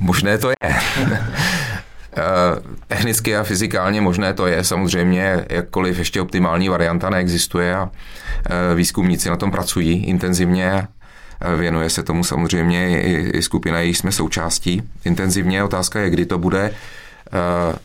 Možné 0.00 0.38
to 0.38 0.48
je. 0.48 0.54
Eh, 2.16 2.60
technicky 2.86 3.36
a 3.36 3.44
fyzikálně 3.44 4.00
možné 4.00 4.34
to 4.34 4.46
je, 4.46 4.64
samozřejmě, 4.64 5.44
jakkoliv 5.48 5.98
ještě 5.98 6.20
optimální 6.20 6.68
varianta 6.68 7.10
neexistuje 7.10 7.76
a 7.76 7.90
výzkumníci 8.74 9.30
na 9.30 9.36
tom 9.36 9.50
pracují 9.50 10.04
intenzivně 10.04 10.88
Věnuje 11.56 11.90
se 11.90 12.02
tomu 12.02 12.24
samozřejmě 12.24 13.02
i 13.30 13.42
skupina, 13.42 13.80
její 13.80 13.94
jsme 13.94 14.12
součástí 14.12 14.82
intenzivně. 15.04 15.64
Otázka 15.64 16.00
je, 16.00 16.10
kdy 16.10 16.26
to 16.26 16.38
bude 16.38 16.70
uh, 16.70 17.76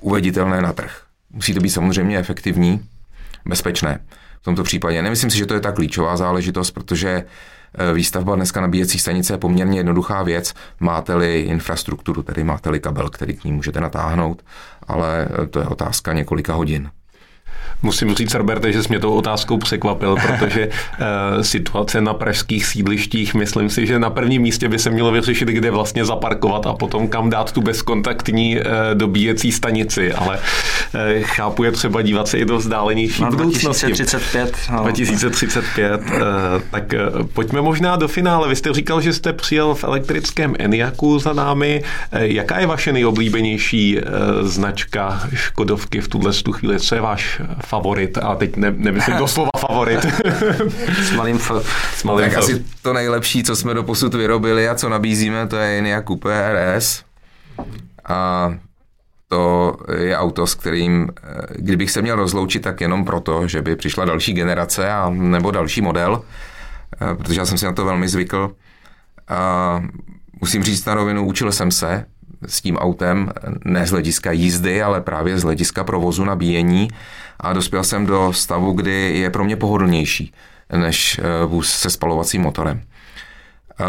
uveditelné 0.00 0.62
na 0.62 0.72
trh. 0.72 1.02
Musí 1.30 1.54
to 1.54 1.60
být 1.60 1.70
samozřejmě 1.70 2.18
efektivní, 2.18 2.88
bezpečné. 3.44 3.98
V 4.40 4.44
tomto 4.44 4.62
případě 4.62 5.02
nemyslím 5.02 5.30
si, 5.30 5.38
že 5.38 5.46
to 5.46 5.54
je 5.54 5.60
tak 5.60 5.74
klíčová 5.74 6.16
záležitost, 6.16 6.70
protože 6.70 7.08
eh, 7.08 7.92
výstavba 7.92 8.36
dneska 8.36 8.60
nabíjecí 8.60 8.98
stanice 8.98 9.32
je 9.32 9.38
poměrně 9.38 9.78
jednoduchá 9.78 10.22
věc. 10.22 10.54
Máte-li 10.80 11.40
infrastrukturu, 11.40 12.22
tedy 12.22 12.44
máte-li 12.44 12.80
kabel, 12.80 13.10
který 13.10 13.36
k 13.36 13.44
ní 13.44 13.52
můžete 13.52 13.80
natáhnout, 13.80 14.44
ale 14.88 15.28
eh, 15.42 15.46
to 15.46 15.58
je 15.58 15.66
otázka 15.66 16.12
několika 16.12 16.54
hodin. 16.54 16.90
Musím 17.82 18.14
říct, 18.14 18.34
Roberte, 18.34 18.72
že 18.72 18.82
jsi 18.82 18.88
mě 18.88 18.98
tou 18.98 19.14
otázkou 19.14 19.58
překvapil, 19.58 20.16
protože 20.26 20.66
uh, 20.66 21.42
situace 21.42 22.00
na 22.00 22.14
pražských 22.14 22.66
sídlištích, 22.66 23.34
myslím 23.34 23.70
si, 23.70 23.86
že 23.86 23.98
na 23.98 24.10
prvním 24.10 24.42
místě 24.42 24.68
by 24.68 24.78
se 24.78 24.90
mělo 24.90 25.12
vyřešit, 25.12 25.48
kde 25.48 25.70
vlastně 25.70 26.04
zaparkovat 26.04 26.66
a 26.66 26.72
potom 26.72 27.08
kam 27.08 27.30
dát 27.30 27.52
tu 27.52 27.60
bezkontaktní 27.60 28.56
uh, 28.56 28.64
dobíjecí 28.94 29.52
stanici, 29.52 30.12
ale 30.12 30.38
uh, 30.38 31.22
chápu, 31.22 31.64
je 31.64 31.72
třeba 31.72 32.02
dívat 32.02 32.28
se 32.28 32.38
i 32.38 32.44
do 32.44 32.58
vzdálenější 32.58 33.22
no, 33.22 33.30
budoucnosti. 33.30 33.86
2035. 33.86 34.56
No. 34.72 34.82
2035. 34.82 36.00
Uh, 36.00 36.08
tak 36.70 36.84
uh, 37.18 37.26
pojďme 37.26 37.60
možná 37.60 37.96
do 37.96 38.08
finále. 38.08 38.48
Vy 38.48 38.56
jste 38.56 38.72
říkal, 38.72 39.00
že 39.00 39.12
jste 39.12 39.32
přijel 39.32 39.74
v 39.74 39.84
elektrickém 39.84 40.54
Eniaku 40.58 41.18
za 41.18 41.32
námi. 41.32 41.82
Uh, 42.14 42.20
jaká 42.20 42.58
je 42.58 42.66
vaše 42.66 42.92
nejoblíbenější 42.92 43.98
uh, 43.98 44.02
značka 44.48 45.22
Škodovky 45.34 46.00
v 46.00 46.08
tuhle 46.08 46.32
chvíli? 46.52 46.80
Co 46.80 46.94
je 46.94 47.00
váš 47.00 47.40
favorit, 47.66 48.18
a 48.18 48.34
teď 48.34 48.56
ne, 48.56 48.74
nemyslím 48.76 49.16
doslova 49.16 49.50
favorit. 49.58 50.00
S 51.02 51.12
malým 51.12 51.36
F. 51.36 51.50
S 51.94 52.04
malým 52.04 52.24
tak 52.24 52.32
F. 52.32 52.38
asi 52.38 52.64
to 52.82 52.92
nejlepší, 52.92 53.42
co 53.42 53.56
jsme 53.56 53.74
do 53.74 53.82
posud 53.82 54.14
vyrobili 54.14 54.68
a 54.68 54.74
co 54.74 54.88
nabízíme, 54.88 55.46
to 55.46 55.56
je 55.56 55.78
Enyaq 55.78 56.06
Coupe 56.06 56.52
RS. 56.52 57.04
A 58.04 58.52
to 59.28 59.76
je 59.98 60.16
auto, 60.16 60.46
s 60.46 60.54
kterým, 60.54 61.08
kdybych 61.56 61.90
se 61.90 62.02
měl 62.02 62.16
rozloučit, 62.16 62.62
tak 62.62 62.80
jenom 62.80 63.04
proto, 63.04 63.48
že 63.48 63.62
by 63.62 63.76
přišla 63.76 64.04
další 64.04 64.32
generace 64.32 64.92
a, 64.92 65.10
nebo 65.10 65.50
další 65.50 65.80
model, 65.80 66.22
protože 67.18 67.40
já 67.40 67.46
jsem 67.46 67.58
si 67.58 67.64
na 67.64 67.72
to 67.72 67.84
velmi 67.84 68.08
zvykl. 68.08 68.52
A 69.28 69.82
musím 70.40 70.62
říct 70.62 70.84
na 70.84 70.94
rovinu, 70.94 71.26
učil 71.26 71.52
jsem 71.52 71.70
se 71.70 72.04
s 72.46 72.60
tím 72.60 72.76
autem, 72.76 73.32
ne 73.64 73.86
z 73.86 73.90
hlediska 73.90 74.32
jízdy, 74.32 74.82
ale 74.82 75.00
právě 75.00 75.38
z 75.38 75.42
hlediska 75.42 75.84
provozu 75.84 76.24
nabíjení 76.24 76.88
a 77.42 77.52
dospěl 77.52 77.84
jsem 77.84 78.06
do 78.06 78.32
stavu, 78.32 78.72
kdy 78.72 79.18
je 79.18 79.30
pro 79.30 79.44
mě 79.44 79.56
pohodlnější 79.56 80.32
než 80.76 81.18
eh, 81.18 81.46
vůz 81.46 81.70
se 81.72 81.90
spalovacím 81.90 82.42
motorem. 82.42 82.82
Eh, 83.80 83.84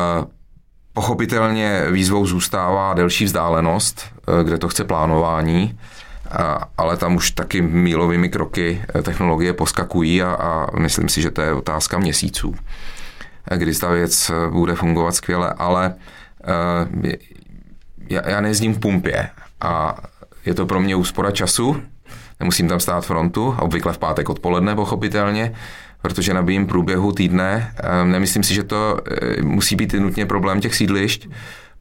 pochopitelně 0.93 1.85
výzvou 1.91 2.25
zůstává 2.25 2.93
delší 2.93 3.25
vzdálenost, 3.25 4.05
eh, 4.27 4.43
kde 4.43 4.57
to 4.57 4.69
chce 4.69 4.83
plánování, 4.83 5.79
ale 6.77 6.97
tam 6.97 7.15
už 7.15 7.31
taky 7.31 7.61
mílovými 7.61 8.29
kroky 8.29 8.81
technologie 9.03 9.53
poskakují 9.53 10.23
a, 10.23 10.33
a 10.33 10.79
myslím 10.79 11.09
si, 11.09 11.21
že 11.21 11.31
to 11.31 11.41
je 11.41 11.53
otázka 11.53 11.99
měsíců, 11.99 12.55
kdy 13.55 13.75
ta 13.75 13.91
věc 13.91 14.31
bude 14.49 14.75
fungovat 14.75 15.15
skvěle, 15.15 15.53
ale 15.57 15.95
já, 18.09 18.29
já 18.29 18.41
nejezdím 18.41 18.73
v 18.73 18.79
pumpě 18.79 19.29
a 19.61 19.97
je 20.45 20.53
to 20.53 20.65
pro 20.65 20.79
mě 20.79 20.95
úspora 20.95 21.31
času, 21.31 21.81
nemusím 22.43 22.67
tam 22.67 22.79
stát 22.79 23.05
frontu, 23.05 23.55
obvykle 23.59 23.93
v 23.93 23.97
pátek 23.97 24.29
odpoledne 24.29 24.75
pochopitelně, 24.75 25.53
protože 26.01 26.33
nabíjím 26.33 26.67
průběhu 26.67 27.11
týdne. 27.11 27.73
Ehm, 27.77 28.11
nemyslím 28.11 28.43
si, 28.43 28.53
že 28.53 28.63
to 28.63 28.99
eh, 29.11 29.41
musí 29.41 29.75
být 29.75 29.93
nutně 29.93 30.25
problém 30.25 30.61
těch 30.61 30.75
sídlišť, 30.75 31.29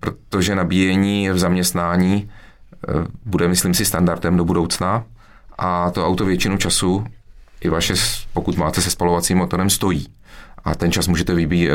protože 0.00 0.54
nabíjení 0.54 1.30
v 1.30 1.38
zaměstnání 1.38 2.30
eh, 2.30 2.92
bude, 3.26 3.48
myslím 3.48 3.74
si, 3.74 3.84
standardem 3.84 4.36
do 4.36 4.44
budoucna 4.44 5.04
a 5.58 5.90
to 5.90 6.06
auto 6.06 6.24
většinu 6.24 6.56
času, 6.56 7.06
i 7.60 7.68
vaše, 7.68 7.94
pokud 8.32 8.56
máte 8.56 8.80
se 8.80 8.90
spalovacím 8.90 9.38
motorem, 9.38 9.70
stojí 9.70 10.06
a 10.64 10.74
ten 10.74 10.92
čas 10.92 11.08
můžete, 11.08 11.34
vybí, 11.34 11.70
eh, 11.70 11.74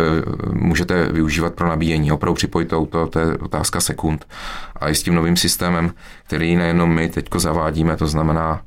můžete 0.54 1.12
využívat 1.12 1.54
pro 1.54 1.68
nabíjení. 1.68 2.12
Opravdu 2.12 2.36
připojit 2.36 2.66
to 2.66 2.78
auto, 2.78 3.08
to 3.08 3.20
je 3.20 3.38
otázka 3.38 3.82
sekund. 3.82 4.28
A 4.76 4.90
i 4.90 4.96
s 4.96 5.04
tím 5.04 5.16
novým 5.16 5.38
systémem, 5.38 5.94
který 6.24 6.56
nejenom 6.56 6.94
my 6.94 7.10
teď 7.10 7.28
zavádíme, 7.38 7.98
to 7.98 8.08
znamená 8.08 8.62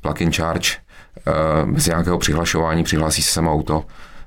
plug-in 0.00 0.32
charge, 0.32 0.68
eh, 1.18 1.32
bez 1.66 1.86
nějakého 1.86 2.18
přihlašování, 2.18 2.84
přihlásí 2.84 3.22
se 3.22 3.32
samo 3.32 3.52
auto, 3.52 3.84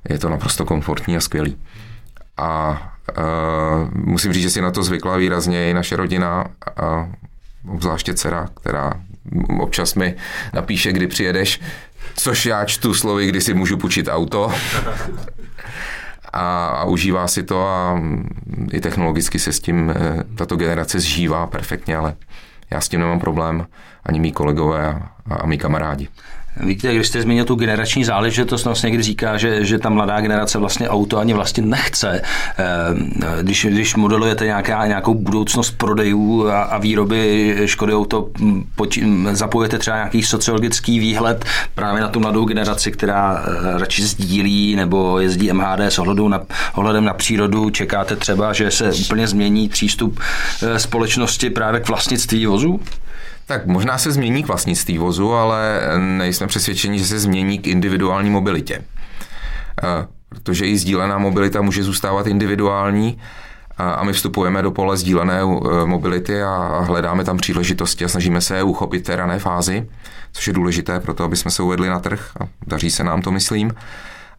je 0.08 0.18
to 0.18 0.28
naprosto 0.28 0.64
komfortní 0.64 1.16
a 1.16 1.20
skvělý. 1.20 1.56
A 2.36 2.82
uh, 3.18 3.90
musím 3.94 4.32
říct, 4.32 4.42
že 4.42 4.50
si 4.50 4.60
na 4.60 4.70
to 4.70 4.82
zvykla 4.82 5.16
výrazně 5.16 5.70
i 5.70 5.74
naše 5.74 5.96
rodina, 5.96 6.44
a 6.76 7.08
obzvláště 7.68 8.14
dcera, 8.14 8.48
která 8.60 8.92
občas 9.58 9.94
mi 9.94 10.14
napíše, 10.52 10.92
kdy 10.92 11.06
přijedeš, 11.06 11.60
což 12.16 12.46
já 12.46 12.64
čtu 12.64 12.94
slovy, 12.94 13.26
kdy 13.26 13.40
si 13.40 13.54
můžu 13.54 13.76
půjčit 13.76 14.08
auto. 14.10 14.52
A, 16.36 16.66
a 16.66 16.84
užívá 16.84 17.28
si 17.28 17.42
to 17.42 17.66
a 17.66 18.02
i 18.72 18.80
technologicky 18.80 19.38
se 19.38 19.52
s 19.52 19.60
tím 19.60 19.90
eh, 19.90 20.24
tato 20.34 20.56
generace 20.56 21.00
zžívá 21.00 21.46
perfektně, 21.46 21.96
ale 21.96 22.16
já 22.70 22.80
s 22.80 22.88
tím 22.88 23.00
nemám 23.00 23.20
problém, 23.20 23.66
ani 24.06 24.20
mý 24.20 24.32
kolegové 24.32 25.02
a, 25.30 25.46
mý 25.46 25.58
kamarádi. 25.58 26.08
Víte, 26.60 26.94
když 26.94 27.08
jste 27.08 27.22
zmínil 27.22 27.44
tu 27.44 27.54
generační 27.54 28.04
záležitost, 28.04 28.64
vlastně 28.64 28.86
někdy 28.86 29.02
říká, 29.02 29.36
že, 29.36 29.64
že 29.64 29.78
ta 29.78 29.90
mladá 29.90 30.20
generace 30.20 30.58
vlastně 30.58 30.88
auto 30.88 31.18
ani 31.18 31.34
vlastně 31.34 31.62
nechce. 31.62 32.22
Eh, 32.58 33.42
když, 33.42 33.66
když 33.70 33.94
modelujete 33.94 34.44
nějaká, 34.44 34.86
nějakou 34.86 35.14
budoucnost 35.14 35.70
prodejů 35.70 36.48
a, 36.48 36.62
a 36.62 36.78
výroby 36.78 37.56
Škody 37.64 37.94
auto, 37.94 38.28
hm, 38.38 38.64
hm, 39.00 39.28
zapojete 39.32 39.78
třeba 39.78 39.96
nějaký 39.96 40.22
sociologický 40.22 40.98
výhled 40.98 41.44
právě 41.74 42.02
na 42.02 42.08
tu 42.08 42.20
mladou 42.20 42.44
generaci, 42.44 42.92
která 42.92 43.44
eh, 43.46 43.78
radši 43.78 44.02
sdílí 44.02 44.76
nebo 44.76 45.20
jezdí 45.20 45.52
MHD 45.52 45.80
s 45.80 45.98
ohledem 45.98 46.28
na, 46.28 46.40
ohledem 46.74 47.04
na 47.04 47.14
přírodu. 47.14 47.70
Čekáte 47.70 48.16
třeba, 48.16 48.52
že 48.52 48.70
se 48.70 48.92
úplně 48.92 49.26
změní 49.26 49.68
přístup 49.68 50.20
eh, 50.62 50.78
společnosti 50.78 51.50
právě 51.50 51.80
k 51.80 51.88
vlastnictví 51.88 52.46
vozů? 52.46 52.80
Tak 53.46 53.66
možná 53.66 53.98
se 53.98 54.12
změní 54.12 54.42
k 54.42 54.46
vlastnictví 54.46 54.98
vozu, 54.98 55.32
ale 55.32 55.80
nejsme 55.98 56.46
přesvědčeni, 56.46 56.98
že 56.98 57.06
se 57.06 57.18
změní 57.18 57.58
k 57.58 57.66
individuální 57.66 58.30
mobilitě. 58.30 58.82
Eh, 59.82 60.06
protože 60.28 60.66
i 60.66 60.78
sdílená 60.78 61.18
mobilita 61.18 61.62
může 61.62 61.82
zůstávat 61.82 62.26
individuální 62.26 63.18
a 63.78 64.04
my 64.04 64.12
vstupujeme 64.12 64.62
do 64.62 64.70
pole 64.70 64.96
sdílené 64.96 65.40
eh, 65.40 65.86
mobility 65.86 66.42
a 66.42 66.80
hledáme 66.80 67.24
tam 67.24 67.36
příležitosti 67.36 68.04
a 68.04 68.08
snažíme 68.08 68.40
se 68.40 68.56
je 68.56 68.62
uchopit 68.62 69.04
té 69.04 69.16
rané 69.16 69.38
fázi, 69.38 69.88
což 70.32 70.46
je 70.46 70.52
důležité 70.52 71.00
pro 71.00 71.14
to, 71.14 71.24
aby 71.24 71.36
jsme 71.36 71.50
se 71.50 71.62
uvedli 71.62 71.88
na 71.88 71.98
trh 71.98 72.30
a 72.40 72.48
daří 72.66 72.90
se 72.90 73.04
nám 73.04 73.22
to, 73.22 73.30
myslím. 73.30 73.74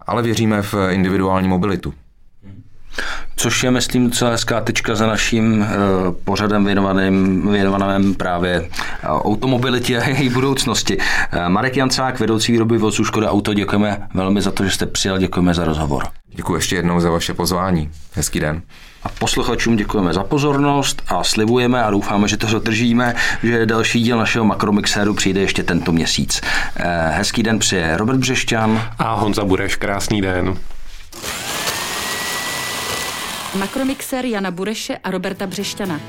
Ale 0.08 0.22
věříme 0.22 0.62
v 0.62 0.76
individuální 0.91 1.47
mobilitu 1.47 1.93
což 3.35 3.63
je, 3.63 3.71
myslím, 3.71 4.09
docela 4.09 4.31
hezká 4.31 4.61
tečka 4.61 4.95
za 4.95 5.07
naším 5.07 5.59
uh, 5.59 5.67
pořadem 6.23 6.65
věnovaným, 6.65 7.47
věnovaným 7.51 8.15
právě 8.15 8.61
uh, 8.61 8.67
automobilitě 9.09 9.99
a 9.99 10.09
její 10.09 10.29
budoucnosti. 10.29 10.97
Uh, 10.97 11.49
Marek 11.49 11.77
Jancák, 11.77 12.19
vedoucí 12.19 12.51
výroby 12.51 12.77
vozů 12.77 13.05
Škoda 13.05 13.31
Auto, 13.31 13.53
děkujeme 13.53 14.07
velmi 14.13 14.41
za 14.41 14.51
to, 14.51 14.63
že 14.63 14.71
jste 14.71 14.85
přijel, 14.85 15.17
děkujeme 15.17 15.53
za 15.53 15.63
rozhovor. 15.63 16.03
Děkuji 16.29 16.55
ještě 16.55 16.75
jednou 16.75 16.99
za 16.99 17.09
vaše 17.09 17.33
pozvání. 17.33 17.89
Hezký 18.13 18.39
den. 18.39 18.61
A 19.03 19.09
posluchačům 19.09 19.75
děkujeme 19.75 20.13
za 20.13 20.23
pozornost 20.23 21.03
a 21.07 21.23
slibujeme 21.23 21.83
a 21.83 21.91
doufáme, 21.91 22.27
že 22.27 22.37
to 22.37 22.47
zadržíme, 22.47 23.15
že 23.43 23.65
další 23.65 24.01
díl 24.01 24.17
našeho 24.17 24.45
Makromixéru 24.45 25.13
přijde 25.13 25.41
ještě 25.41 25.63
tento 25.63 25.91
měsíc. 25.91 26.41
Hezký 27.09 27.43
den 27.43 27.59
přeje 27.59 27.97
Robert 27.97 28.17
Břešťan 28.17 28.81
a 28.97 29.13
Honza 29.13 29.45
Bureš. 29.45 29.75
Krásný 29.75 30.21
den. 30.21 30.57
Makromixer 33.56 34.26
Jana 34.26 34.51
Bureše 34.51 34.97
a 34.97 35.12
Roberta 35.12 35.47
Břešťana. 35.47 35.99